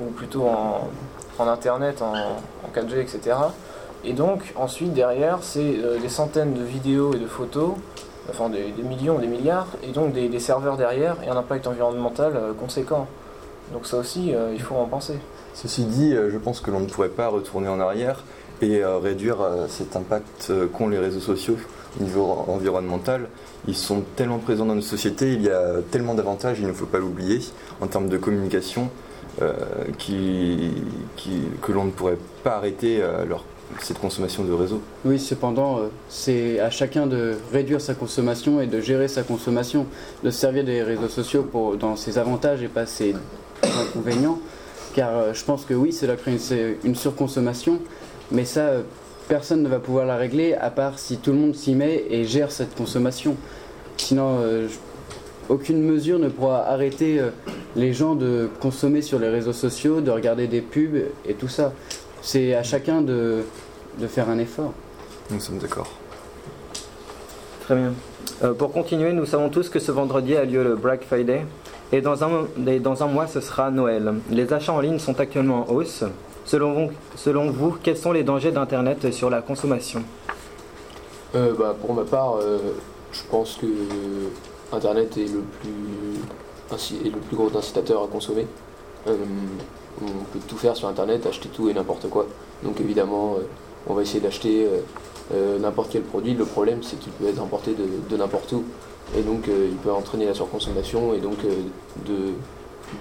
ou 0.00 0.06
plutôt 0.10 0.46
en, 0.46 0.88
internet, 1.46 2.02
en, 2.02 2.12
en 2.14 2.70
4G, 2.74 3.00
etc. 3.00 3.34
Et 4.04 4.12
donc 4.12 4.52
ensuite 4.56 4.94
derrière 4.94 5.38
c'est 5.42 5.76
euh, 5.78 5.98
des 5.98 6.08
centaines 6.08 6.54
de 6.54 6.62
vidéos 6.64 7.12
et 7.12 7.18
de 7.18 7.26
photos, 7.26 7.72
enfin 8.30 8.48
des, 8.48 8.72
millions, 8.82 9.18
des 9.18 9.26
milliards, 9.26 9.68
et 9.82 9.88
donc 9.88 10.12
des, 10.12 10.40
serveurs 10.40 10.76
derrière 10.76 11.16
et 11.22 11.28
un 11.28 11.36
impact 11.36 11.66
environnemental 11.66 12.32
euh, 12.34 12.52
conséquent. 12.54 13.06
Donc 13.72 13.86
ça 13.86 13.98
aussi 13.98 14.34
euh, 14.34 14.52
il 14.54 14.62
faut 14.62 14.76
en 14.76 14.86
penser. 14.86 15.18
Ceci 15.54 15.84
dit, 15.84 16.14
euh, 16.14 16.30
je 16.32 16.38
pense 16.38 16.60
que 16.60 16.70
l'on 16.70 16.80
ne 16.80 16.86
pourrait 16.86 17.08
pas 17.08 17.28
retourner 17.28 17.68
en 17.68 17.80
arrière 17.80 18.24
et 18.62 18.82
euh, 18.82 18.98
réduire 18.98 19.40
euh, 19.40 19.66
cet 19.68 19.96
impact 19.96 20.52
qu'ont 20.72 20.88
les 20.88 20.98
réseaux 20.98 21.20
sociaux 21.20 21.56
au 22.00 22.04
niveau 22.04 22.22
en- 22.24 22.46
environnemental. 22.54 23.28
Ils 23.68 23.76
sont 23.76 24.02
tellement 24.16 24.38
présents 24.38 24.64
dans 24.66 24.74
nos 24.74 24.80
sociétés, 24.80 25.32
il 25.34 25.42
y 25.42 25.50
a 25.50 25.74
tellement 25.90 26.14
d'avantages, 26.14 26.58
il 26.60 26.66
ne 26.66 26.72
faut 26.72 26.86
pas 26.86 26.98
l'oublier, 26.98 27.40
en 27.80 27.86
termes 27.88 28.08
de 28.08 28.16
communication, 28.16 28.88
que 29.38 31.72
l'on 31.72 31.84
ne 31.84 31.90
pourrait 31.90 32.16
pas 32.42 32.56
arrêter 32.56 33.02
cette 33.80 34.00
consommation 34.00 34.44
de 34.44 34.52
réseaux. 34.52 34.80
Oui, 35.04 35.18
cependant, 35.18 35.80
c'est 36.08 36.58
à 36.60 36.70
chacun 36.70 37.06
de 37.06 37.34
réduire 37.52 37.80
sa 37.80 37.94
consommation 37.94 38.60
et 38.60 38.66
de 38.66 38.80
gérer 38.80 39.08
sa 39.08 39.22
consommation, 39.22 39.86
de 40.24 40.30
se 40.30 40.38
servir 40.38 40.64
des 40.64 40.82
réseaux 40.82 41.08
sociaux 41.08 41.48
dans 41.78 41.96
ses 41.96 42.18
avantages 42.18 42.62
et 42.62 42.68
pas 42.68 42.86
ses 42.86 43.14
inconvénients. 43.62 44.38
Car 44.94 45.16
euh, 45.16 45.32
je 45.32 45.44
pense 45.44 45.64
que 45.64 45.74
oui, 45.74 45.92
cela 45.92 46.16
crée 46.16 46.32
une, 46.32 46.76
une 46.84 46.94
surconsommation, 46.94 47.78
mais 48.32 48.44
ça, 48.44 48.60
euh, 48.60 48.82
personne 49.28 49.62
ne 49.62 49.68
va 49.68 49.78
pouvoir 49.78 50.06
la 50.06 50.16
régler 50.16 50.54
à 50.54 50.70
part 50.70 50.98
si 50.98 51.18
tout 51.18 51.30
le 51.30 51.38
monde 51.38 51.54
s'y 51.54 51.74
met 51.74 52.04
et 52.10 52.24
gère 52.24 52.50
cette 52.50 52.74
consommation. 52.74 53.36
Sinon, 53.96 54.38
euh, 54.40 54.66
aucune 55.48 55.82
mesure 55.82 56.18
ne 56.18 56.28
pourra 56.28 56.66
arrêter 56.68 57.20
euh, 57.20 57.30
les 57.76 57.92
gens 57.92 58.14
de 58.14 58.48
consommer 58.60 59.02
sur 59.02 59.18
les 59.18 59.28
réseaux 59.28 59.52
sociaux, 59.52 60.00
de 60.00 60.10
regarder 60.10 60.46
des 60.48 60.60
pubs 60.60 61.02
et 61.26 61.34
tout 61.34 61.48
ça. 61.48 61.72
C'est 62.22 62.54
à 62.54 62.62
chacun 62.62 63.02
de, 63.02 63.44
de 63.98 64.06
faire 64.06 64.28
un 64.28 64.38
effort. 64.38 64.72
Nous 65.30 65.40
sommes 65.40 65.58
d'accord. 65.58 65.90
Très 67.64 67.76
bien. 67.76 67.92
Euh, 68.42 68.52
pour 68.52 68.72
continuer, 68.72 69.12
nous 69.12 69.26
savons 69.26 69.48
tous 69.48 69.68
que 69.68 69.78
ce 69.78 69.92
vendredi 69.92 70.36
a 70.36 70.44
lieu 70.44 70.64
le 70.64 70.74
Black 70.74 71.04
Friday 71.04 71.44
et 71.92 72.00
dans 72.00 72.24
un, 72.24 72.46
dans 72.80 73.02
un 73.02 73.06
mois 73.06 73.26
ce 73.26 73.40
sera 73.40 73.70
Noël. 73.70 74.14
Les 74.30 74.52
achats 74.52 74.72
en 74.72 74.80
ligne 74.80 74.98
sont 74.98 75.18
actuellement 75.18 75.66
en 75.68 75.74
hausse. 75.74 76.04
Selon 76.44 77.50
vous, 77.50 77.76
quels 77.82 77.96
sont 77.96 78.12
les 78.12 78.24
dangers 78.24 78.50
d'Internet 78.50 79.12
sur 79.12 79.30
la 79.30 79.40
consommation? 79.40 80.02
Euh, 81.34 81.54
bah, 81.56 81.76
pour 81.80 81.94
ma 81.94 82.02
part, 82.02 82.36
euh, 82.36 82.58
je 83.12 83.20
pense 83.30 83.56
que 83.60 83.66
Internet 84.72 85.16
est 85.16 85.32
le 85.32 85.42
plus, 85.60 87.06
est 87.06 87.10
le 87.10 87.20
plus 87.20 87.36
gros 87.36 87.56
incitateur 87.56 88.02
à 88.02 88.06
consommer. 88.08 88.46
Euh, 89.06 89.14
on 90.02 90.24
peut 90.32 90.40
tout 90.48 90.56
faire 90.56 90.76
sur 90.76 90.88
Internet, 90.88 91.26
acheter 91.26 91.48
tout 91.48 91.68
et 91.68 91.74
n'importe 91.74 92.08
quoi. 92.08 92.26
Donc 92.64 92.80
évidemment, 92.80 93.36
on 93.86 93.94
va 93.94 94.02
essayer 94.02 94.20
d'acheter 94.20 94.66
n'importe 95.60 95.90
quel 95.92 96.02
produit. 96.02 96.34
Le 96.34 96.44
problème, 96.44 96.82
c'est 96.82 96.98
qu'il 96.98 97.12
peut 97.12 97.28
être 97.28 97.40
importé 97.40 97.74
de 97.74 98.16
n'importe 98.16 98.52
où. 98.52 98.64
Et 99.18 99.22
donc, 99.22 99.48
euh, 99.48 99.66
il 99.70 99.76
peut 99.76 99.92
entraîner 99.92 100.26
la 100.26 100.34
surconsommation 100.34 101.14
et 101.14 101.18
donc 101.18 101.38
euh, 101.44 101.48
de, 102.06 102.14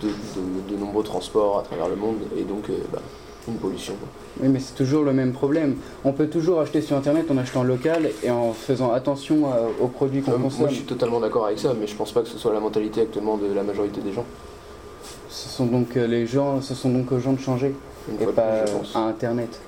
de, 0.01 0.07
de- 0.07 0.73
de 0.75 0.79
nombreux 0.79 1.03
transports 1.03 1.59
à 1.59 1.61
travers 1.63 1.87
le 1.87 1.95
monde 1.95 2.17
et 2.37 2.43
donc 2.43 2.69
euh, 2.69 2.73
bah, 2.91 2.99
une 3.47 3.55
pollution. 3.55 3.93
Oui, 4.41 4.47
mais 4.49 4.59
c'est 4.59 4.73
toujours 4.75 5.03
le 5.03 5.13
même 5.13 5.31
problème. 5.33 5.75
On 6.03 6.11
peut 6.13 6.27
toujours 6.27 6.59
acheter 6.61 6.81
sur 6.81 6.95
Internet 6.97 7.29
en 7.31 7.37
achetant 7.37 7.63
local 7.63 8.09
et 8.23 8.29
en 8.31 8.53
faisant 8.53 8.91
attention 8.91 9.43
aux 9.81 9.87
produits 9.87 10.21
qu'on 10.21 10.31
Euh, 10.31 10.37
consomme. 10.37 10.61
moi, 10.61 10.69
je 10.69 10.75
suis 10.75 10.83
totalement 10.85 11.19
d'accord 11.19 11.45
avec 11.45 11.59
ça, 11.59 11.73
mais 11.79 11.87
je 11.87 11.95
pense 11.95 12.11
pas 12.11 12.21
que 12.21 12.27
ce 12.27 12.37
soit 12.37 12.53
la 12.53 12.59
mentalité 12.59 13.01
actuellement 13.01 13.37
de 13.37 13.51
la 13.53 13.63
majorité 13.63 14.01
des 14.01 14.11
gens. 14.13 14.25
Ce 15.29 15.47
sont 15.49 15.65
donc 15.65 15.95
les 15.95 16.25
gens, 16.27 16.61
ce 16.61 16.73
sont 16.75 16.89
donc 16.89 17.11
aux 17.11 17.19
gens 17.19 17.33
de 17.33 17.39
changer 17.39 17.73
Une 18.09 18.21
et 18.21 18.31
pas 18.31 18.63
plus, 18.63 18.95
à 18.95 18.99
Internet. 18.99 19.59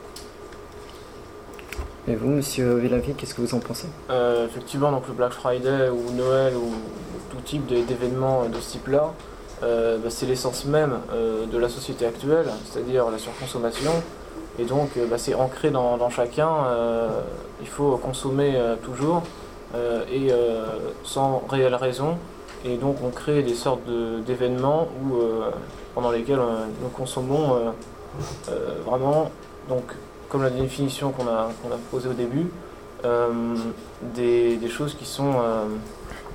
Et 2.07 2.15
vous, 2.15 2.29
monsieur 2.29 2.77
Villavie, 2.77 3.13
qu'est-ce 3.13 3.35
que 3.35 3.41
vous 3.41 3.53
en 3.53 3.59
pensez? 3.59 3.87
Euh, 4.09 4.47
effectivement, 4.47 4.91
donc 4.91 5.07
le 5.07 5.13
Black 5.13 5.33
Friday 5.33 5.89
ou 5.89 6.11
Noël 6.13 6.55
ou 6.55 6.71
tout 7.29 7.41
type 7.45 7.67
d'événements 7.67 8.45
de 8.45 8.59
ce 8.59 8.71
type-là, 8.71 9.13
euh, 9.61 9.99
bah, 9.99 10.09
c'est 10.09 10.25
l'essence 10.25 10.65
même 10.65 10.97
euh, 11.13 11.45
de 11.45 11.57
la 11.59 11.69
société 11.69 12.07
actuelle, 12.07 12.47
c'est-à-dire 12.65 13.11
la 13.11 13.19
surconsommation. 13.19 13.91
Et 14.57 14.65
donc, 14.65 14.89
bah, 15.11 15.19
c'est 15.19 15.35
ancré 15.35 15.69
dans, 15.69 16.09
chacun. 16.09 16.47
il 17.61 17.67
faut 17.67 17.97
consommer 17.97 18.59
toujours 18.83 19.23
et 20.11 20.29
sans 21.05 21.41
réelle 21.49 21.75
raison. 21.75 22.17
Et 22.65 22.75
donc, 22.75 22.97
on 23.01 23.11
crée 23.11 23.43
des 23.43 23.53
sortes 23.53 23.87
d'événements 24.25 24.89
pendant 25.95 26.11
lesquels 26.11 26.41
nous 26.81 26.89
consommons 26.89 27.73
vraiment, 28.85 29.31
donc, 29.69 29.83
comme 30.31 30.43
la 30.43 30.49
définition 30.49 31.11
qu'on 31.11 31.27
a, 31.27 31.49
qu'on 31.61 31.73
a 31.73 31.77
posée 31.91 32.07
au 32.07 32.13
début, 32.13 32.47
euh, 33.03 33.55
des, 34.15 34.55
des 34.55 34.69
choses 34.69 34.95
qui 34.95 35.05
sont, 35.05 35.33
euh, 35.41 35.65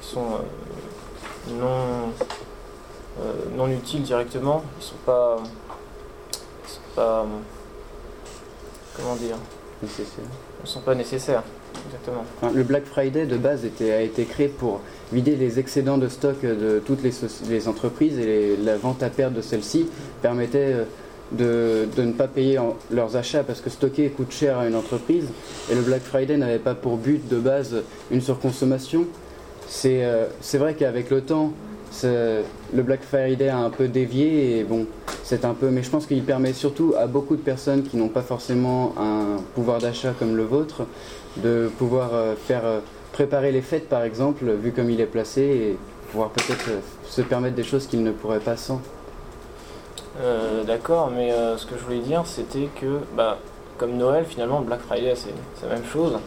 qui 0.02 0.09
sont 0.09 0.26
euh, 1.50 1.59
non, 1.59 2.12
non 3.56 3.68
utiles 3.68 4.02
directement. 4.02 4.62
Sont 4.80 4.94
pas, 5.06 5.38
ils 6.32 6.68
sont 6.70 6.80
pas, 6.94 7.24
comment 8.96 9.16
dire, 9.16 9.37
Nécessaire. 9.82 10.24
ils 10.62 10.68
sont 10.68 10.80
pas 10.80 10.94
nécessaires. 10.94 11.42
Exactement. 11.87 12.24
Enfin, 12.42 12.52
le 12.54 12.62
Black 12.64 12.85
Friday 12.85 13.24
de 13.26 13.37
base 13.38 13.64
était- 13.64 13.92
a 13.92 14.00
été 14.02 14.24
créé 14.24 14.48
pour 14.48 14.80
vider 15.12 15.37
les 15.37 15.59
excédents 15.59 15.98
de 15.98 16.09
stock 16.09 16.40
de 16.42 16.82
toutes 16.85 17.02
les, 17.02 17.68
entreprises 17.68 18.18
et 18.18 18.24
les- 18.26 18.56
la 18.59 18.76
vente 18.76 19.02
à 19.02 19.09
perte 19.11 19.32
de 19.35 19.40
celles-ci 19.42 19.88
permettait 20.20 20.74
de, 21.33 21.87
ne 21.97 22.12
pas 22.12 22.29
payer 22.29 22.59
leurs 22.91 23.17
achats 23.17 23.43
parce 23.43 23.61
que 23.61 23.71
stocker 23.71 24.09
coûte 24.11 24.33
cher 24.33 24.59
à 24.59 24.67
une 24.67 24.77
entreprise 24.77 25.29
et 25.71 25.75
le 25.75 25.81
Black 25.81 26.03
Friday 26.03 26.37
n'avait 26.37 26.59
pas 26.59 26.75
pour 26.75 26.97
but 26.97 27.29
de 27.29 27.39
base 27.39 27.77
une 28.11 28.21
surconsommation. 28.21 29.07
C'est 29.69 30.05
euh, 30.05 30.27
vrai 30.55 30.75
qu'avec 30.75 31.11
le 31.11 31.23
temps, 31.23 31.53
le 32.05 32.83
Black 32.83 33.03
Friday 33.03 33.49
a 33.49 33.59
un 33.59 33.71
peu 33.71 33.89
dévié 33.89 34.59
et 34.59 34.65
bon, 34.65 34.87
c'est 35.25 35.45
un 35.45 35.55
peu, 35.55 35.71
mais 35.71 35.83
je 35.83 35.91
pense 35.91 36.07
qu'il 36.07 36.23
permet 36.23 36.53
surtout 36.53 36.95
à 36.97 37.07
beaucoup 37.07 37.37
de 37.37 37.41
personnes 37.41 37.83
qui 37.83 37.97
n'ont 37.97 38.09
pas 38.09 38.23
forcément 38.23 38.95
un 38.99 39.39
pouvoir 39.55 39.81
d'achat 39.81 40.15
comme 40.19 40.37
le 40.37 40.45
vôtre 40.45 40.87
de 41.43 41.71
pouvoir 41.79 42.15
euh, 42.15 42.35
faire 42.37 42.65
euh, 42.65 42.81
préparer 43.12 43.53
les 43.53 43.62
fêtes 43.62 43.89
par 43.89 44.03
exemple, 44.03 44.45
vu 44.62 44.73
comme 44.73 44.91
il 44.91 45.01
est 45.01 45.07
placé, 45.07 45.43
et 45.43 45.77
pouvoir 46.11 46.31
peut-être 46.31 46.71
se 47.05 47.23
permettre 47.23 47.57
des 47.57 47.65
choses 47.65 47.87
qu'ils 47.87 48.03
ne 48.03 48.12
pourraient 48.12 48.41
pas 48.41 48.57
sans. 48.57 48.81
Euh, 50.20 50.64
D'accord, 50.64 51.11
mais 51.14 51.33
euh, 51.33 51.57
ce 51.59 51.66
que 51.66 51.76
je 51.76 51.83
voulais 51.85 51.98
dire, 52.00 52.22
c'était 52.26 52.68
que, 52.81 53.00
bah, 53.16 53.38
comme 53.79 53.92
Noël, 53.96 54.24
finalement, 54.26 54.61
Black 54.61 54.81
Friday, 54.81 55.14
c'est 55.16 55.66
la 55.66 55.74
même 55.74 55.85
chose. 55.85 56.18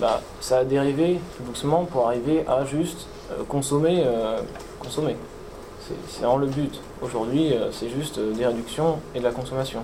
Bah, 0.00 0.20
ça 0.40 0.58
a 0.58 0.64
dérivé 0.64 1.18
doucement 1.40 1.84
pour 1.84 2.06
arriver 2.06 2.44
à 2.46 2.64
juste 2.64 3.06
euh, 3.32 3.42
consommer, 3.48 4.04
consommer. 4.78 5.16
C'est- 5.86 6.20
vraiment 6.20 6.36
le 6.36 6.46
but. 6.46 6.78
Aujourd'hui, 7.00 7.54
c'est 7.72 7.88
juste 7.88 8.18
des 8.20 8.44
réductions 8.44 8.98
et 9.14 9.20
de 9.20 9.24
la 9.24 9.30
consommation. 9.30 9.80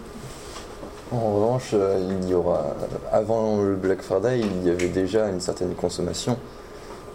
En 1.12 1.34
revanche, 1.36 1.74
il 2.22 2.28
y 2.28 2.34
aura, 2.34 2.74
avant 3.10 3.62
le 3.62 3.74
Black 3.76 4.02
Friday, 4.02 4.40
il 4.40 4.66
y 4.66 4.70
avait 4.70 4.88
déjà 4.88 5.28
une 5.28 5.40
certaine 5.40 5.74
consommation. 5.74 6.36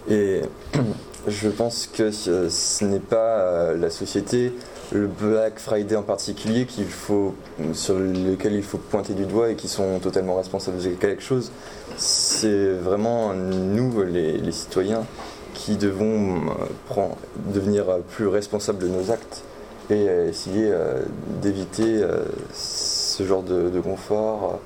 Et 0.10 0.42
je 1.28 1.50
pense 1.50 1.88
que 1.88 2.12
ce 2.12 2.50
ce 2.50 2.86
n'est 2.86 3.00
pas 3.00 3.40
euh, 3.40 3.78
la 3.78 3.90
société, 3.90 4.54
le 4.92 5.08
Black 5.08 5.60
Friday 5.60 5.96
en 5.96 6.04
particulier, 6.04 6.66
qu'il 6.66 6.86
faut, 6.86 7.36
sur 7.74 8.00
lequel 8.00 8.54
il 8.54 8.64
faut 8.64 8.78
pointer 8.78 9.14
du 9.14 9.26
doigt 9.26 9.50
et 9.50 9.56
qui 9.56 9.68
sont 9.68 10.00
totalement 10.00 10.36
responsables 10.36 10.82
de 10.82 10.90
quelque 10.90 11.22
chose. 11.22 11.52
C'est 11.98 12.72
vraiment 12.74 13.34
nous, 13.34 14.04
les, 14.04 14.52
citoyens, 14.52 15.06
qui 15.54 15.78
devons 15.78 16.38
euh, 16.38 17.08
devenir 17.54 17.86
plus 18.10 18.28
responsables 18.28 18.80
de 18.80 18.88
nos 18.88 19.12
actes 19.12 19.44
et 19.90 20.08
euh, 20.08 20.30
essayer 20.30 20.70
euh, 20.72 21.02
d'éviter 21.42 22.02
euh, 22.04 22.24
ce 22.54 23.24
genre 23.24 23.44
de, 23.44 23.80
confort, 23.80 24.60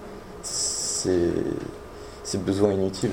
euh, 1.07 1.31
ces 2.23 2.37
besoins 2.37 2.73
inutiles. 2.73 3.11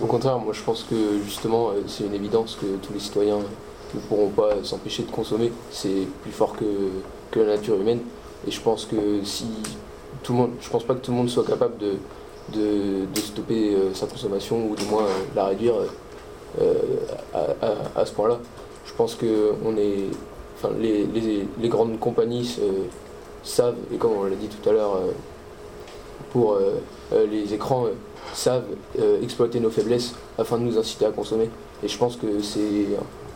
Au 0.00 0.06
contraire, 0.06 0.38
moi 0.38 0.52
je 0.52 0.62
pense 0.62 0.84
que 0.84 0.94
justement 1.24 1.70
euh, 1.70 1.82
c'est 1.86 2.04
une 2.04 2.14
évidence 2.14 2.56
que 2.60 2.66
tous 2.86 2.92
les 2.92 3.00
citoyens 3.00 3.38
ne 3.94 4.00
pourront 4.00 4.28
pas 4.28 4.50
s'empêcher 4.62 5.02
de 5.04 5.10
consommer. 5.10 5.52
C'est 5.70 6.06
plus 6.22 6.32
fort 6.32 6.54
que, 6.56 6.64
que 7.30 7.40
la 7.40 7.56
nature 7.56 7.76
humaine. 7.80 8.00
Et 8.46 8.50
je 8.50 8.60
pense 8.60 8.84
que 8.84 8.96
si 9.24 9.46
tout 10.22 10.32
le 10.32 10.38
monde, 10.38 10.50
je 10.60 10.68
pense 10.68 10.84
pas 10.84 10.94
que 10.94 11.00
tout 11.00 11.10
le 11.10 11.16
monde 11.16 11.28
soit 11.28 11.44
capable 11.44 11.76
de, 11.78 11.94
de, 12.54 13.20
stopper 13.20 13.74
euh, 13.74 13.94
sa 13.94 14.06
consommation 14.06 14.68
ou 14.70 14.74
du 14.76 14.84
moins 14.86 15.02
euh, 15.04 15.24
la 15.34 15.46
réduire 15.46 15.74
à, 17.34 18.00
à- 18.00 18.06
ce 18.06 18.12
point-là. 18.12 18.38
Je 18.86 18.92
pense 18.94 19.14
que 19.14 19.52
on 19.64 19.76
est, 19.76 20.04
enfin, 20.56 20.72
les, 20.80 21.04
les- 21.60 21.68
grandes 21.68 21.98
compagnies 22.00 22.58
savent, 23.44 23.74
et 23.92 23.96
comme 23.96 24.12
on 24.12 24.24
l'a 24.24 24.34
dit 24.34 24.48
tout 24.48 24.68
à 24.68 24.72
l'heure, 24.72 24.98
pour 26.32 26.58
les 27.30 27.52
écrans, 27.54 27.84
savent 28.34 28.64
euh, 29.00 29.22
exploiter 29.22 29.60
nos 29.60 29.70
faiblesses 29.70 30.14
afin 30.38 30.58
de 30.58 30.62
nous 30.62 30.78
inciter 30.78 31.06
à 31.06 31.10
consommer. 31.10 31.50
Et 31.82 31.88
je 31.88 31.98
pense 31.98 32.16
que 32.16 32.40
c'est. 32.42 32.86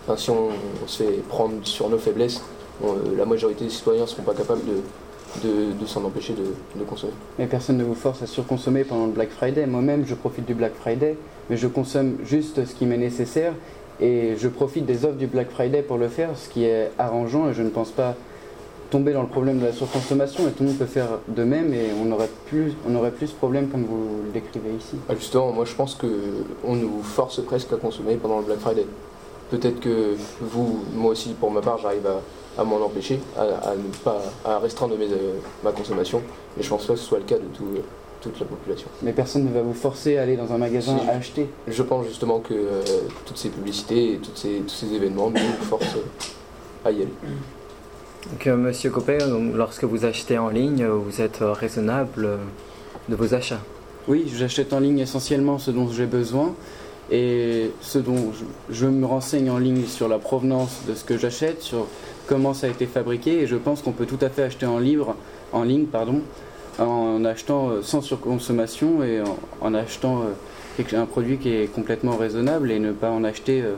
Enfin, 0.05 0.17
si 0.17 0.31
on, 0.31 0.49
se 0.87 1.03
fait 1.05 1.23
prendre 1.29 1.55
sur 1.65 1.89
nos 1.89 1.99
faiblesses, 1.99 2.43
euh, 2.85 2.95
la 3.17 3.25
majorité 3.25 3.65
des 3.65 3.71
citoyens 3.71 4.03
ne 4.03 4.07
seront 4.07 4.23
pas 4.23 4.35
capables 4.35 4.63
de, 4.65 5.49
de, 5.49 5.73
de 5.81 5.87
s'en 5.87 6.05
empêcher 6.05 6.33
de, 6.33 6.79
de 6.79 6.85
consommer. 6.85 7.13
Mais 7.39 7.47
personne 7.47 7.77
ne 7.77 7.85
vous 7.85 7.95
force 7.95 8.23
à 8.23 8.27
surconsommer 8.27 8.85
pendant 8.85 9.07
le 9.07 9.13
Black 9.13 9.31
Friday. 9.31 9.67
Moi-même, 9.67 10.05
je 10.07 10.15
profite 10.15 10.45
du 10.45 10.55
Black 10.55 10.75
Friday, 10.75 11.17
mais 11.49 11.57
je 11.57 11.69
consomme 11.69 12.17
juste 12.25 12.65
ce 12.65 12.75
qui 12.75 12.87
m'est 12.87 12.99
nécessaire 12.99 13.55
et 14.01 14.35
je 14.37 14.49
profite 14.49 14.85
des 14.87 15.05
offres 15.05 15.17
du 15.17 15.29
Black 15.29 15.51
Friday 15.51 15.83
pour 15.83 15.99
le 15.99 16.09
faire, 16.09 16.31
ce 16.37 16.49
qui 16.49 16.65
est 16.65 16.91
arrangeant 16.99 17.51
et 17.51 17.55
je 17.55 17.63
ne 17.63 17.69
pense 17.69 17.91
pas 17.91 18.17
tomber 18.93 19.15
dans 19.15 19.23
le 19.23 19.29
problème 19.29 19.59
de 19.59 19.65
la 19.65 19.73
surconsommation 19.73 20.47
et 20.47 20.51
tout 20.53 20.63
le 20.65 20.69
monde 20.69 20.79
peut 20.79 20.85
faire 20.85 21.09
de 21.27 21.45
même 21.45 21.73
et 21.73 21.87
on 22.05 22.13
aurait 22.13 22.29
plus, 22.47 22.75
on 22.87 22.95
aurait 22.95 23.11
plus 23.11 23.29
ce 23.29 23.35
problème 23.35 23.69
comme 23.69 23.85
vous 23.85 24.21
le 24.27 24.31
décrivez 24.33 24.69
ici. 24.79 24.97
Ah, 25.09 25.15
Justement, 25.19 25.51
moi 25.51 25.65
je 25.65 25.75
pense 25.75 25.95
qu'on 25.95 26.75
nous 26.77 27.03
force 27.03 27.41
presque 27.43 27.73
à 27.73 27.77
consommer 27.77 28.17
pendant 28.17 28.39
le 28.41 28.45
Black 28.45 28.59
Friday. 28.59 28.85
Peut-être 29.51 29.81
que 29.81 30.15
vous, 30.43 30.81
moi 30.95 31.13
aussi 31.13 31.31
pour 31.41 31.51
ma 31.51 31.63
part, 31.63 31.79
j'arrive 31.79 32.07
à, 32.07 32.61
à 32.61 32.65
m'en 32.65 32.77
empêcher, 32.85 33.19
à, 33.37 33.43
à 33.71 33.75
ne 33.75 33.83
pas 34.05 34.21
à 34.45 34.59
restreindre 34.59 34.97
mes, 34.99 35.07
euh, 35.11 35.39
ma 35.65 35.73
consommation, 35.73 36.21
mais 36.57 36.63
je 36.63 36.69
pense 36.69 36.85
pas 36.85 36.93
que 36.93 36.99
ce 36.99 37.07
soit 37.07 37.19
le 37.19 37.25
cas 37.25 37.37
de 37.37 37.49
tout, 37.57 37.65
euh, 37.77 37.81
toute 38.21 38.39
la 38.41 38.47
population. 38.47 38.89
Mais 39.03 39.13
personne 39.13 39.45
ne 39.45 39.53
va 39.53 39.63
vous 39.63 39.73
forcer 39.75 40.19
à 40.19 40.23
aller 40.23 40.37
dans 40.37 40.53
un 40.53 40.59
magasin 40.59 40.99
Si. 40.99 41.09
à 41.09 41.13
acheter. 41.15 41.49
Je 41.67 41.83
pense 41.83 42.07
justement 42.07 42.41
que 42.41 42.53
euh, 42.53 42.83
toutes 43.25 43.39
ces 43.39 43.49
publicités 43.49 44.13
et 44.13 44.17
toutes 44.19 44.37
ces, 44.37 44.61
tous 44.67 44.75
ces 44.75 44.93
événements 44.95 45.31
nous 45.31 45.65
forcent 45.67 45.97
à 46.85 46.91
y 46.91 46.97
aller. 46.97 47.13
Monsieur 48.47 48.91
Copé, 48.91 49.19
lorsque 49.55 49.85
vous 49.85 50.05
achetez 50.05 50.39
en 50.39 50.49
ligne, 50.49 50.87
vous 50.87 51.21
êtes 51.21 51.39
raisonnable 51.41 52.39
de 53.09 53.17
vos 53.17 53.35
achats. 53.35 53.61
Oui, 54.09 54.31
j'achète 54.35 54.73
en 54.73 54.81
ligne 54.81 54.99
essentiellement 54.99 55.59
ce 55.59 55.71
dont 55.71 55.89
j'ai 55.89 56.07
besoin 56.07 56.55
et 57.11 57.71
ce 57.81 57.99
dont 57.99 58.33
je, 58.71 58.87
me 58.87 59.07
renseigne 59.07 59.51
en 59.51 59.59
ligne 59.59 59.85
sur 59.87 60.09
la 60.09 60.19
provenance 60.19 60.83
de 60.89 60.95
ce 60.95 61.05
que 61.05 61.19
j'achète, 61.19 61.63
sur 61.63 61.87
comment 62.27 62.55
ça 62.55 62.67
a 62.67 62.71
été 62.71 62.87
fabriqué 62.87 63.43
et 63.43 63.47
je 63.47 63.57
pense 63.57 63.83
qu'on 63.83 63.93
peut 63.93 64.07
tout 64.07 64.19
à 64.21 64.29
fait 64.29 64.43
acheter 64.43 64.67
en, 64.67 64.79
livre, 64.79 65.15
en 65.53 65.63
ligne 65.63 65.87
pardon, 65.87 66.23
en 66.79 67.25
achetant 67.25 67.71
euh, 67.71 67.83
sans 67.83 68.01
surconsommation 68.01 69.03
et 69.05 69.23
en, 69.61 69.75
achetant 69.75 70.23
euh, 70.81 70.97
un 70.97 71.07
produit 71.07 71.39
qui 71.39 71.51
est 71.51 71.73
complètement 71.73 72.17
raisonnable 72.17 72.71
et 72.71 72.79
ne 72.79 72.93
pas 72.93 73.11
en 73.11 73.25
acheter 73.25 73.63
euh, 73.63 73.75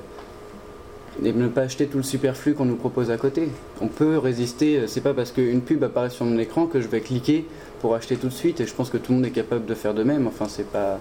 et 1.23 1.33
ne 1.33 1.49
pas 1.49 1.63
acheter 1.63 1.87
tout 1.87 1.99
le 1.99 2.03
superflu 2.03 2.55
qu'on 2.55 2.65
nous 2.65 2.77
propose 2.77 3.11
à 3.11 3.17
côté. 3.17 3.49
On 3.81 3.89
peut 3.89 4.19
résister, 4.19 4.79
euh, 4.79 4.87
c'est 4.87 5.01
pas 5.01 5.15
parce 5.15 5.31
qu'une 5.31 5.61
pub 5.61 5.83
apparaît 5.85 6.11
sur 6.11 6.25
mon 6.25 6.39
écran 6.39 6.67
que 6.67 6.81
je 6.81 6.89
vais 6.89 7.01
cliquer 7.01 7.47
pour 7.81 7.95
acheter 7.95 8.17
tout 8.17 8.29
de 8.29 8.33
suite 8.33 8.61
et 8.61 8.67
je 8.67 8.75
pense 8.75 8.91
que 8.91 8.97
tout 8.97 9.13
le 9.13 9.17
monde 9.17 9.27
est 9.27 9.31
capable 9.31 9.67
de 9.67 9.75
faire 9.75 9.95
de 9.95 10.03
même. 10.03 10.27
Enfin, 10.27 10.47
c'est 10.49 10.67
pas 10.67 10.99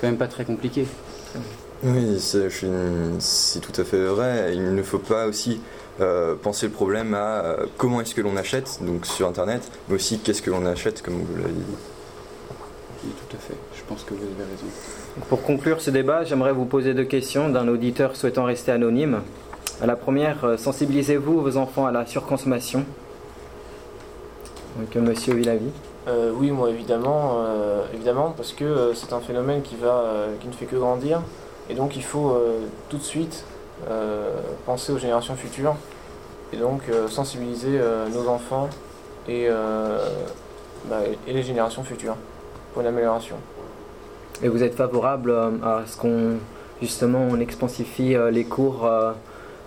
quand 0.00 0.06
même 0.06 0.18
pas 0.18 0.28
très 0.28 0.44
compliqué. 0.44 0.86
Oui, 1.82 2.18
c'est 2.18 3.60
tout 3.60 3.80
à 3.80 3.84
fait 3.84 4.04
vrai. 4.04 4.52
Il 4.54 4.74
ne 4.74 4.82
faut 4.82 4.98
pas 4.98 5.26
aussi 5.26 5.60
euh, 6.00 6.34
penser 6.34 6.66
le 6.66 6.72
problème 6.72 7.14
à 7.14 7.42
euh, 7.44 7.66
comment 7.76 8.00
est-ce 8.00 8.14
que 8.14 8.20
l'on 8.20 8.36
achète, 8.36 8.78
donc 8.82 9.06
sur 9.06 9.28
Internet, 9.28 9.62
mais 9.88 9.96
aussi 9.96 10.18
qu'est-ce 10.18 10.42
que 10.42 10.50
l'on 10.50 10.64
achète, 10.66 11.02
comme 11.02 11.14
vous 11.14 11.36
l'avez 11.36 11.52
dit. 11.52 11.76
Oui, 13.04 13.10
tout 13.28 13.36
à 13.36 13.40
fait. 13.40 13.56
Je 13.74 13.82
pense 13.88 14.04
que 14.04 14.14
vous 14.14 14.22
avez 14.22 14.50
raison. 14.50 14.66
Pour 15.28 15.42
conclure 15.42 15.80
ce 15.80 15.90
débat, 15.90 16.22
j'aimerais 16.22 16.52
vous 16.52 16.66
poser 16.66 16.94
deux 16.94 17.04
questions 17.04 17.48
d'un 17.48 17.66
auditeur 17.66 18.14
souhaitant 18.14 18.44
rester 18.44 18.70
anonyme. 18.70 19.22
La 19.84 19.96
première, 19.96 20.44
euh, 20.44 20.56
sensibilisez-vous 20.56 21.40
vos 21.40 21.56
enfants 21.56 21.86
à 21.86 21.90
la 21.90 22.06
surconsommation? 22.06 22.84
Donc, 24.78 24.94
euh, 24.94 25.00
Monsieur 25.00 25.34
Villavi. 25.34 25.70
Euh, 26.06 26.30
oui, 26.34 26.52
moi 26.52 26.70
évidemment, 26.70 27.44
évidemment, 27.92 28.32
parce 28.36 28.52
que 28.52 28.92
c'est 28.94 29.12
un 29.12 29.20
phénomène 29.20 29.62
qui 29.62 29.74
va, 29.76 30.04
qui 30.40 30.46
ne 30.46 30.52
fait 30.52 30.66
que 30.66 30.76
grandir, 30.76 31.22
et 31.68 31.74
donc 31.74 31.96
il 31.96 32.02
faut 32.02 32.36
tout 32.88 32.96
de 32.96 33.02
suite 33.02 33.44
penser 34.64 34.92
aux 34.92 34.98
générations 34.98 35.36
futures, 35.36 35.76
et 36.52 36.56
donc 36.56 36.82
sensibiliser 37.08 37.78
nos 38.14 38.28
enfants 38.28 38.70
et, 39.28 39.48
bah, 40.88 41.00
et 41.26 41.32
les 41.34 41.42
générations 41.42 41.84
futures 41.84 42.16
pour 42.72 42.80
une 42.80 42.88
amélioration. 42.88 43.36
Et 44.42 44.48
vous 44.48 44.62
êtes 44.62 44.74
favorable 44.74 45.30
euh, 45.30 45.50
à 45.62 45.82
ce 45.86 45.96
qu'on 45.96 46.36
justement 46.80 47.28
on 47.30 47.38
expensifie 47.40 48.14
euh, 48.14 48.30
les 48.30 48.44
cours 48.44 48.86
euh, 48.86 49.12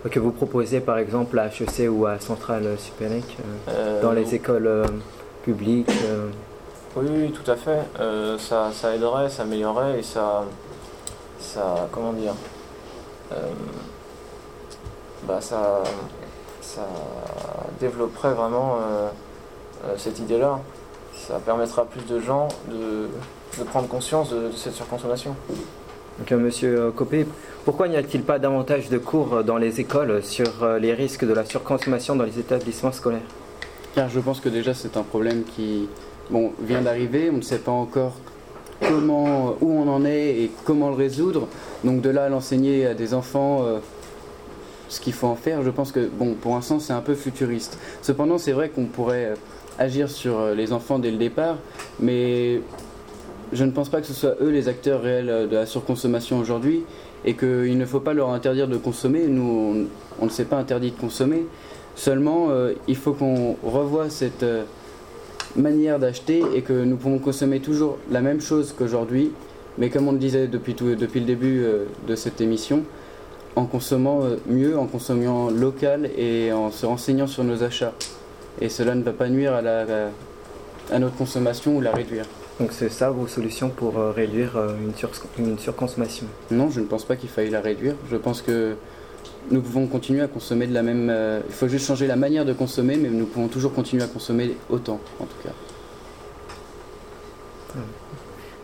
que 0.10 0.20
vous 0.20 0.32
proposez 0.32 0.80
par 0.80 0.98
exemple 0.98 1.38
à 1.38 1.48
HEC 1.48 1.88
ou 1.90 2.08
à 2.08 2.20
Centrale 2.20 2.76
Supélec 2.78 3.38
dans 4.02 4.12
les 4.12 4.36
écoles 4.36 4.84
publiques 5.44 5.92
Oui, 6.96 7.06
oui, 7.10 7.32
tout 7.32 7.50
à 7.50 7.56
fait. 7.56 7.80
Euh, 8.00 8.38
ça, 8.38 8.70
ça 8.74 8.94
aiderait, 8.96 9.30
ça 9.30 9.44
améliorerait 9.44 10.00
et 10.00 10.04
ça, 10.04 10.44
ça, 11.40 11.88
comment 11.92 12.12
dire, 12.12 12.34
euh, 13.32 13.36
bah 15.24 15.40
ça, 15.40 15.84
ça 16.62 16.86
développerait 17.80 18.34
vraiment 18.34 18.78
euh, 18.82 19.10
cette 19.98 20.20
idée-là. 20.20 20.60
Ça 21.16 21.40
permettra 21.40 21.84
à 21.84 21.86
plus 21.86 22.06
de 22.06 22.20
gens 22.20 22.50
de, 22.70 23.08
de 23.58 23.64
prendre 23.64 23.88
conscience 23.88 24.32
de, 24.32 24.48
de 24.48 24.52
cette 24.56 24.74
surconsommation. 24.74 25.36
Donc, 26.20 26.32
euh, 26.32 26.38
Monsieur 26.38 26.80
euh, 26.80 26.92
Copé, 26.92 27.26
pourquoi 27.66 27.88
n'y 27.88 27.98
a-t-il 27.98 28.24
pas 28.24 28.40
davantage 28.40 28.90
de 28.90 28.98
cours 28.98 29.34
euh, 29.34 29.44
dans 29.44 29.58
les 29.58 29.80
écoles 29.80 30.24
sur 30.24 30.66
les 30.80 30.94
risques 30.94 31.26
de 31.26 31.34
la 31.34 31.46
surconsommation 31.46 32.16
dans 32.16 32.24
les 32.24 32.40
établissements 32.40 32.92
scolaires? 32.92 33.22
Car 33.96 34.10
je 34.10 34.20
pense 34.20 34.40
que 34.40 34.50
déjà 34.50 34.74
c'est 34.74 34.98
un 34.98 35.04
problème 35.04 35.44
qui 35.44 35.88
bon, 36.30 36.52
vient 36.62 36.82
d'arriver. 36.82 37.30
On 37.32 37.38
ne 37.38 37.42
sait 37.42 37.60
pas 37.60 37.72
encore 37.72 38.14
comment, 38.82 39.56
où 39.62 39.72
on 39.72 39.88
en 39.88 40.06
est 40.06 40.42
et 40.42 40.52
comment 40.66 40.90
le 40.90 40.96
résoudre. 40.96 41.48
Donc 41.84 42.02
de 42.02 42.10
là 42.10 42.26
à 42.26 42.30
l'enseigner 42.30 42.88
à 42.88 42.94
des 42.94 43.14
enfants 43.14 43.64
euh, 43.64 43.80
ce 44.90 45.00
qu'il 45.00 45.14
faut 45.14 45.28
en 45.28 45.36
faire, 45.36 45.64
je 45.64 45.70
pense 45.70 45.92
que 45.92 46.08
bon, 46.08 46.36
pour 46.36 46.54
l'instant 46.54 46.80
c'est 46.80 46.94
un 46.94 47.02
peu 47.02 47.16
futuriste. 47.16 47.80
Cependant, 48.02 48.38
c'est 48.38 48.52
vrai 48.52 48.70
qu'on 48.70 48.86
pourrait 48.86 49.34
agir 49.80 50.10
sur 50.10 50.50
les 50.54 50.72
enfants 50.72 51.00
dès 51.00 51.10
le 51.10 51.18
départ, 51.18 51.58
mais 52.00 52.62
je 53.54 53.64
ne 53.64 53.72
pense 53.72 53.90
pas 53.90 54.02
que 54.02 54.08
ce 54.08 54.14
soit 54.14 54.36
eux 54.42 54.50
les 54.50 54.68
acteurs 54.68 55.02
réels 55.02 55.30
euh, 55.30 55.48
de 55.48 55.56
la 55.56 55.66
surconsommation 55.66 56.40
aujourd'hui 56.40 56.84
et 57.26 57.36
qu'il 57.36 57.78
ne 57.78 57.86
faut 57.86 58.00
pas 58.00 58.14
leur 58.14 58.30
interdire 58.30 58.68
de 58.68 58.78
consommer. 58.78 59.28
Nous, 59.28 59.88
on, 60.20 60.26
ne 60.26 60.30
s'est 60.30 60.46
pas 60.46 60.58
interdit 60.58 60.92
de 60.92 61.00
consommer. 61.00 61.46
Seulement, 61.96 62.48
euh, 62.50 62.74
il 62.88 62.96
faut 62.96 63.14
qu'on 63.14 63.56
revoie 63.64 64.10
cette 64.10 64.44
euh, 64.44 64.64
manière 65.56 66.00
d'acheter 66.00 66.44
et 66.56 66.62
que 66.62 66.74
nous 66.74 66.98
pouvons 66.98 67.20
consommer 67.20 67.60
toujours 67.60 67.98
la 68.12 68.22
même 68.22 68.42
chose 68.42 68.74
qu'aujourd'hui, 68.78 69.32
mais 69.78 69.90
comme 69.90 70.08
on 70.08 70.12
le 70.12 70.18
disait 70.18 70.48
depuis, 70.48 70.76
le 70.80 70.96
début 71.22 71.66
de 72.08 72.16
cette 72.16 72.42
émission, 72.42 72.84
en 73.56 73.66
consommant 73.66 74.22
mieux, 74.48 74.78
en 74.78 74.86
consommant 74.86 75.50
local 75.50 76.10
et 76.18 76.52
en 76.52 76.72
se 76.72 76.86
renseignant 76.86 77.28
sur 77.28 77.44
nos 77.44 77.64
achats. 77.64 77.94
Et 78.62 78.70
cela 78.70 78.96
ne 78.96 79.04
va 79.04 79.14
pas 79.14 79.30
nuire 79.30 79.54
à, 79.54 79.62
la, 79.62 79.86
à 80.92 81.00
notre 81.00 81.16
consommation 81.16 81.78
ou 81.78 81.82
la 81.82 81.92
réduire. 81.92 82.26
Donc 82.60 82.70
c'est 82.72 82.90
ça 82.90 83.10
vos 83.10 83.28
solutions 83.28 83.70
pour 83.70 83.98
euh, 83.98 84.12
réduire 84.12 84.58
euh, 84.58 84.76
une, 84.84 84.94
sur- 84.96 85.10
une 85.40 85.58
surconsommation? 85.58 86.28
Non, 86.52 86.70
je 86.70 86.80
ne 86.82 86.86
pense 86.86 87.04
pas 87.04 87.16
qu'il 87.16 87.30
faille 87.30 87.50
la 87.50 87.62
réduire. 87.62 87.96
Je 88.12 88.16
pense 88.18 88.42
que 88.42 88.76
nous 89.52 89.62
pouvons 89.62 89.88
continuer 89.88 90.22
à 90.22 90.28
consommer 90.28 90.68
de 90.68 90.74
la 90.74 90.84
même. 90.84 91.10
euh, 91.10 91.42
il 91.48 91.54
faut 91.54 91.68
juste 91.68 91.88
changer 91.88 92.06
la 92.08 92.16
manière 92.16 92.46
de 92.46 92.54
consommer, 92.54 92.96
mais 92.96 93.10
nous 93.10 93.26
pouvons 93.26 93.48
toujours 93.48 93.74
continuer 93.74 94.04
à 94.04 94.08
consommer 94.08 94.56
autant, 94.70 95.00
en 95.20 95.26
tout 95.26 95.38
cas. 95.44 95.50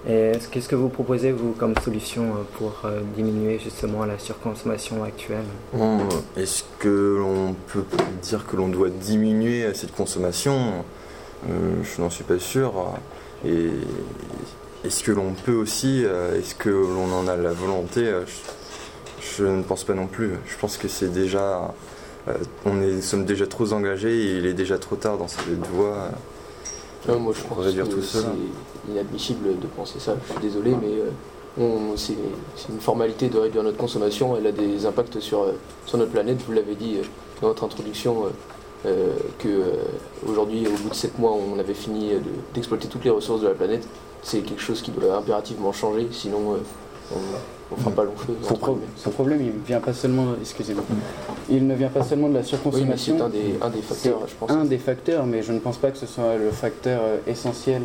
Et 0.08 0.14
est-ce- 0.14 0.48
qu'est-ce 0.48 0.70
que 0.70 0.76
vous 0.76 0.88
proposez, 0.90 1.32
vous, 1.32 1.52
comme 1.52 1.74
solution 1.84 2.28
pour 2.58 2.84
euh, 2.86 3.02
diminuer 3.18 3.60
justement 3.60 4.06
la 4.06 4.18
surconsommation 4.18 5.04
actuelle? 5.04 5.44
Bon, 5.74 6.00
Est-ce 6.38 6.64
que 6.80 7.18
l'on 7.20 7.54
peut 7.68 7.84
dire 8.22 8.46
que 8.48 8.56
l'on 8.56 8.70
doit 8.70 8.90
diminuer 8.90 9.68
cette 9.74 9.94
consommation? 9.94 10.86
Euh, 11.50 11.84
Je 11.84 12.02
n'en 12.02 12.10
suis 12.10 12.24
pas 12.24 12.40
sûr. 12.40 12.72
Et 13.46 13.70
est-ce 14.86 15.04
que 15.04 15.12
l'on 15.12 15.34
peut 15.34 15.54
aussi, 15.56 16.04
euh, 16.06 16.38
est-ce 16.40 16.56
que 16.56 16.70
l'on 16.70 17.12
en 17.14 17.28
a 17.28 17.36
la 17.36 17.52
volonté 17.54 18.08
Euh, 18.08 18.24
je, 18.26 19.44
je 19.44 19.46
ne 19.46 19.64
pense 19.64 19.84
pas 19.84 19.94
non 19.94 20.08
plus. 20.08 20.32
Je 20.46 20.58
pense 20.58 20.78
que 20.78 20.88
c'est 20.88 21.12
déjà, 21.12 21.74
euh, 22.28 22.34
on 22.66 22.82
est, 22.82 23.02
sommes 23.02 23.26
déjà 23.26 23.48
trop 23.48 23.72
engagés 23.74 24.14
et 24.34 24.38
il 24.38 24.46
est 24.46 24.54
déjà 24.54 24.78
trop 24.78 24.96
tard 24.96 25.18
dans 25.18 25.28
cette 25.28 25.48
voie. 25.74 26.10
Non, 27.08 27.20
moi 27.20 27.34
je 27.36 27.42
pense 27.44 27.66
que 27.66 28.02
c'est 28.02 28.92
inadmissible 28.92 29.60
de 29.60 29.68
penser 29.68 30.00
ça. 30.00 30.16
Je 30.28 30.32
suis 30.34 30.42
désolé, 30.42 30.72
mais 30.72 30.88
euh, 31.00 31.10
on- 31.62 31.96
c'est 31.96 32.16
c'est 32.58 32.70
une 32.70 32.80
formalité 32.82 33.30
de 33.30 33.38
réduire 33.38 33.64
notre 33.64 33.78
consommation. 33.78 34.36
Elle 34.38 34.48
a 34.48 34.52
des 34.52 34.86
impacts 34.86 35.20
sur, 35.22 35.44
euh, 35.44 35.54
sur 35.86 35.98
notre 35.98 36.12
planète. 36.12 36.40
Vous 36.46 36.52
l'avez 36.54 36.76
dit 36.76 36.98
euh, 36.98 37.04
dans 37.42 37.48
votre 37.50 37.64
introduction, 37.64 38.26
euh, 38.86 39.14
que 39.40 39.48
euh, 39.48 39.74
aujourd'hui, 40.28 40.66
au 40.68 40.78
bout 40.84 40.90
de 40.90 40.94
7 40.96 41.18
mois, 41.20 41.32
on 41.34 41.60
avait 41.60 41.74
fini 41.74 42.10
de- 42.10 42.22
d'exploiter 42.54 42.88
toutes 42.88 43.04
les 43.04 43.10
ressources 43.10 43.42
de 43.42 43.48
la 43.48 43.54
planète. 43.54 43.88
C'est 44.24 44.40
quelque 44.40 44.62
chose 44.62 44.82
qui 44.82 44.92
doit 44.92 45.16
impérativement 45.18 45.72
changer, 45.72 46.08
sinon 46.12 46.54
euh, 46.54 46.58
on, 47.16 47.18
on 47.74 47.78
fera 47.78 47.92
pas 47.92 48.04
long 48.04 48.16
feu. 48.16 48.34
Son, 48.42 48.56
pro- 48.56 48.78
problème, 49.12 49.42
il 49.42 49.52
vient 49.66 49.80
pas 49.80 49.94
seulement, 49.94 50.28
excusez-moi, 50.42 50.84
il 51.50 51.66
ne 51.68 51.76
vient 51.76 51.90
pas 51.90 52.04
seulement 52.04 52.30
de 52.30 52.34
la 52.36 52.40
Oui, 52.40 52.46
mais 52.46 52.50
surconsommation. 52.98 53.16
c'est 53.18 53.24
un 53.24 53.30
des, 53.30 53.56
un 53.62 53.70
des 53.70 53.82
facteurs, 53.82 54.20
je 54.28 54.34
pense. 54.40 54.50
un 54.52 54.66
des 54.66 54.78
facteurs, 54.78 55.26
mais 55.26 55.42
je 55.44 55.52
ne 55.52 55.60
pense 55.60 55.78
pas 55.78 55.92
que 55.92 55.98
ce 55.98 56.06
soit 56.06 56.36
le 56.38 56.52
facteur 56.52 57.02
essentiel 57.28 57.82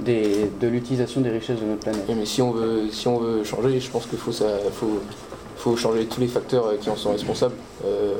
des- 0.00 0.50
de 0.60 0.66
l'utilisation 0.68 1.20
des 1.20 1.30
richesses 1.30 1.60
de 1.60 1.66
notre 1.66 1.80
planète. 1.82 2.04
Oui, 2.08 2.14
mais 2.18 2.26
si 2.26 2.42
on 2.42 2.50
veut, 2.50 2.90
si 2.90 3.06
on 3.08 3.18
veut 3.18 3.44
changer, 3.44 3.80
je 3.80 3.90
pense 3.90 4.06
qu'il 4.06 4.18
faut, 4.18 4.32
ça, 4.32 4.46
faut, 4.72 4.98
faut 5.56 5.76
changer 5.76 6.06
tous 6.06 6.20
les 6.20 6.26
facteurs 6.28 6.72
qui 6.80 6.90
en 6.90 6.96
sont 6.96 7.12
responsables, 7.12 7.54
euh, 7.84 8.14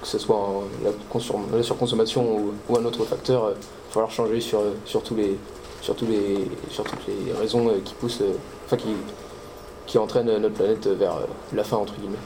que 0.00 0.06
ce 0.06 0.18
soit 0.18 0.64
la, 0.84 1.62
surconsommation 1.62 2.52
ou, 2.68 2.76
un 2.76 2.84
autre 2.84 3.04
facteur. 3.04 3.50
Il 3.50 3.54
va 3.54 3.92
falloir 3.92 4.10
changer 4.10 4.40
sur, 4.40 4.60
euh, 4.60 4.74
sur, 4.84 5.02
tous 5.02 5.14
les, 5.14 5.36
sur, 5.82 5.94
tous 5.94 6.06
les, 6.06 6.48
sur 6.70 6.84
toutes 6.84 7.06
les 7.06 7.32
raisons 7.32 7.68
euh, 7.68 7.80
qui 7.84 7.94
poussent, 7.94 8.22
euh, 8.22 8.34
enfin 8.66 8.76
qui, 8.76 8.94
qui 9.86 9.98
entraînent 9.98 10.28
euh, 10.28 10.38
notre 10.38 10.54
planète 10.54 10.86
vers 10.86 11.16
euh, 11.16 11.26
la 11.52 11.64
fin 11.64 11.76
entre 11.76 11.94
guillemets. 11.94 12.16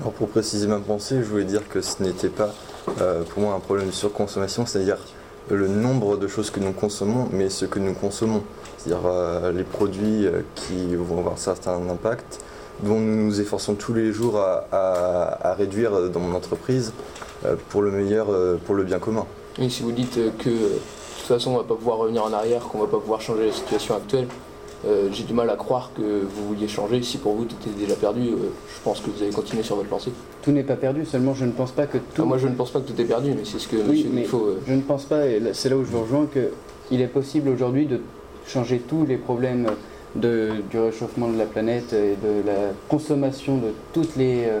Alors 0.00 0.12
pour 0.12 0.28
préciser 0.28 0.66
ma 0.66 0.78
pensée, 0.78 1.18
je 1.18 1.28
voulais 1.28 1.44
dire 1.44 1.68
que 1.68 1.80
ce 1.80 2.02
n'était 2.02 2.28
pas 2.28 2.52
euh, 3.00 3.22
pour 3.22 3.42
moi 3.42 3.54
un 3.54 3.60
problème 3.60 3.88
de 3.88 3.92
surconsommation, 3.92 4.66
c'est-à-dire 4.66 4.98
le 5.50 5.68
nombre 5.68 6.16
de 6.16 6.26
choses 6.26 6.50
que 6.50 6.60
nous 6.60 6.72
consommons, 6.72 7.28
mais 7.32 7.48
ce 7.48 7.64
que 7.64 7.78
nous 7.78 7.94
consommons, 7.94 8.42
c'est-à-dire 8.78 9.06
euh, 9.06 9.52
les 9.52 9.64
produits 9.64 10.26
euh, 10.26 10.40
qui 10.54 10.94
vont 10.94 11.18
avoir 11.18 11.38
certain 11.38 11.80
impact, 11.88 12.40
dont 12.82 12.98
nous 13.00 13.16
nous 13.26 13.40
efforçons 13.40 13.74
tous 13.74 13.92
les 13.94 14.12
jours 14.12 14.38
à, 14.38 14.64
à- 14.72 15.50
à 15.50 15.54
réduire 15.54 15.94
euh, 15.94 16.08
dans 16.08 16.20
mon 16.20 16.34
entreprise 16.36 16.92
euh, 17.44 17.56
pour 17.70 17.82
le 17.82 17.90
meilleur, 17.90 18.30
euh, 18.30 18.56
pour 18.66 18.74
le 18.74 18.84
bien 18.84 18.98
commun. 18.98 19.26
Et 19.60 19.68
si 19.68 19.82
vous 19.82 19.92
dites 19.92 20.18
que 20.38 20.48
de 20.50 20.78
toute 21.18 21.26
façon 21.26 21.52
on 21.52 21.56
va 21.58 21.64
pas 21.64 21.74
pouvoir 21.74 21.98
revenir 21.98 22.24
en 22.24 22.32
arrière, 22.32 22.62
qu'on 22.62 22.78
va 22.78 22.86
pas 22.86 22.98
pouvoir 22.98 23.20
changer 23.20 23.46
la 23.46 23.52
situation 23.52 23.94
actuelle, 23.96 24.26
euh, 24.86 25.08
j'ai 25.12 25.24
du 25.24 25.34
mal 25.34 25.50
à 25.50 25.56
croire 25.56 25.90
que 25.94 26.00
vous 26.02 26.48
vouliez 26.48 26.66
changer. 26.68 27.02
Si 27.02 27.18
pour 27.18 27.34
vous 27.34 27.44
tout 27.44 27.56
est 27.66 27.78
déjà 27.78 27.94
perdu, 27.96 28.28
euh, 28.28 28.36
je 28.74 28.82
pense 28.82 29.00
que 29.00 29.10
vous 29.10 29.22
allez 29.22 29.30
continuer 29.32 29.62
sur 29.62 29.76
votre 29.76 29.90
lancée. 29.90 30.10
Tout 30.42 30.52
n'est 30.52 30.62
pas 30.62 30.76
perdu, 30.76 31.04
seulement 31.04 31.34
je 31.34 31.44
ne 31.44 31.52
pense 31.52 31.72
pas 31.72 31.86
que 31.86 31.98
tout. 31.98 32.22
Ah, 32.22 32.24
moi 32.24 32.38
je 32.38 32.48
ne 32.48 32.54
pense 32.54 32.70
pas 32.70 32.80
que 32.80 32.90
tout 32.90 32.98
est 32.98 33.04
perdu, 33.04 33.32
mais 33.36 33.44
c'est 33.44 33.58
ce 33.58 33.68
que 33.68 33.76
Oui, 33.76 34.08
monsieur 34.10 34.38
euh, 34.38 34.54
je 34.66 34.72
ne 34.72 34.80
pense 34.80 35.04
pas, 35.04 35.26
et 35.26 35.42
c'est 35.52 35.68
là 35.68 35.76
où 35.76 35.84
je 35.84 35.90
vous 35.90 36.00
rejoins, 36.02 36.26
qu'il 36.88 37.00
est 37.02 37.06
possible 37.08 37.50
aujourd'hui 37.50 37.84
de 37.86 38.00
changer 38.46 38.78
tous 38.78 39.04
les 39.04 39.18
problèmes 39.18 39.66
de- 40.16 40.50
du 40.70 40.78
réchauffement 40.78 41.28
de 41.28 41.38
la 41.38 41.44
planète 41.46 41.92
et 41.92 42.16
de 42.22 42.46
la 42.46 42.72
consommation 42.88 43.56
de, 43.58 43.68
toutes 43.92 44.16
les, 44.16 44.44
euh, 44.44 44.58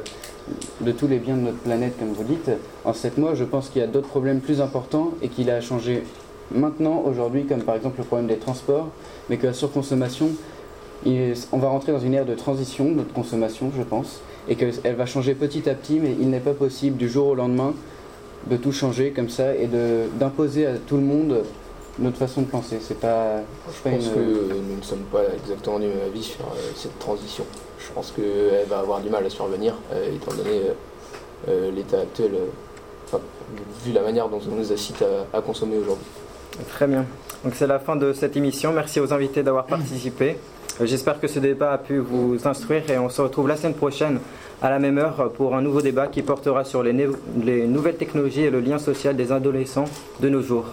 de 0.80 0.92
tous 0.92 1.06
les 1.08 1.18
biens 1.18 1.36
de 1.36 1.42
notre 1.42 1.58
planète, 1.58 1.98
comme 1.98 2.12
vous 2.12 2.24
dites. 2.24 2.50
En 2.84 2.92
sept 2.92 3.18
mois, 3.18 3.34
je 3.34 3.44
pense 3.44 3.68
qu'il 3.68 3.80
y 3.80 3.84
a 3.84 3.88
d'autres 3.88 4.08
problèmes 4.08 4.40
plus 4.40 4.60
importants 4.60 5.10
et 5.22 5.28
qu'il 5.28 5.50
a 5.50 5.56
à 5.56 5.60
changer 5.60 6.04
maintenant, 6.52 7.02
aujourd'hui, 7.06 7.44
comme 7.44 7.62
par 7.62 7.76
exemple 7.76 7.98
le 7.98 8.04
problème 8.04 8.28
des 8.28 8.36
transports, 8.36 8.88
mais 9.28 9.36
que 9.36 9.46
la 9.46 9.52
surconsommation, 9.52 10.30
on 11.06 11.58
va 11.58 11.68
rentrer 11.68 11.92
dans 11.92 12.00
une 12.00 12.14
ère 12.14 12.26
de 12.26 12.34
transition 12.34 12.84
notre 12.84 13.12
consommation, 13.12 13.70
je 13.76 13.82
pense, 13.82 14.20
et 14.48 14.56
qu'elle 14.56 14.96
va 14.96 15.06
changer 15.06 15.34
petit 15.34 15.68
à 15.68 15.74
petit, 15.74 15.98
mais 16.00 16.14
il 16.20 16.28
n'est 16.30 16.40
pas 16.40 16.52
possible 16.54 16.96
du 16.96 17.08
jour 17.08 17.28
au 17.28 17.34
lendemain 17.34 17.72
de 18.50 18.56
tout 18.56 18.72
changer 18.72 19.10
comme 19.10 19.28
ça 19.28 19.54
et 19.54 19.68
d'imposer 20.18 20.66
à 20.66 20.72
tout 20.74 20.96
le 20.96 21.02
monde 21.02 21.42
notre 22.00 22.16
façon 22.18 22.42
de 22.42 22.46
penser. 22.46 22.78
C'est 22.80 22.98
pas, 22.98 23.38
je 23.68 23.82
pas 23.82 23.96
pense 23.96 24.06
une- 24.06 24.12
que 24.14 24.18
nous 24.54 24.76
ne 24.78 24.82
sommes 24.82 25.04
pas 25.12 25.22
exactement 25.42 25.78
du 25.78 25.86
même 25.86 25.96
avis 26.06 26.22
sur 26.22 26.40
euh, 26.40 26.70
cette 26.74 26.98
transition. 26.98 27.44
Je 27.78 27.92
pense 27.94 28.12
qu'elle 28.12 28.66
va 28.68 28.78
avoir 28.80 29.00
du 29.00 29.08
mal 29.10 29.24
à 29.24 29.30
survenir, 29.30 29.74
euh, 29.92 30.14
étant 30.14 30.32
donné 30.34 30.50
euh, 30.50 30.72
euh, 31.48 31.70
l'état 31.70 32.00
actuel, 32.00 32.30
euh, 32.34 32.46
enfin, 33.06 33.20
vu 33.84 33.92
la 33.92 34.02
manière 34.02 34.28
dont 34.28 34.40
on 34.50 34.54
nous 34.56 34.72
incite 34.72 35.02
à, 35.32 35.36
à 35.38 35.40
consommer 35.42 35.76
aujourd'hui. 35.78 36.04
Très 36.70 36.86
bien. 36.86 37.04
Donc 37.44 37.54
c'est 37.54 37.66
la 37.66 37.78
fin 37.78 37.96
de 37.96 38.12
cette 38.12 38.36
émission. 38.36 38.72
Merci 38.72 39.00
aux 39.00 39.12
invités 39.12 39.42
d'avoir 39.42 39.66
participé. 39.66 40.36
J'espère 40.82 41.20
que 41.20 41.26
ce 41.28 41.38
débat 41.38 41.72
a 41.72 41.78
pu 41.78 41.98
vous 41.98 42.38
instruire 42.46 42.88
et 42.90 42.98
on 42.98 43.08
se 43.10 43.20
retrouve 43.20 43.48
la 43.48 43.56
semaine 43.56 43.74
prochaine 43.74 44.18
à 44.62 44.70
la 44.70 44.78
même 44.78 44.96
heure 44.98 45.30
pour 45.32 45.54
un 45.54 45.60
nouveau 45.60 45.82
débat 45.82 46.06
qui 46.06 46.22
portera 46.22 46.64
sur 46.64 46.82
les 46.82 46.92
nouvelles 47.66 47.96
technologies 47.96 48.42
et 48.42 48.50
le 48.50 48.60
lien 48.60 48.78
social 48.78 49.14
des 49.16 49.30
adolescents 49.32 49.84
de 50.20 50.28
nos 50.30 50.40
jours. 50.42 50.64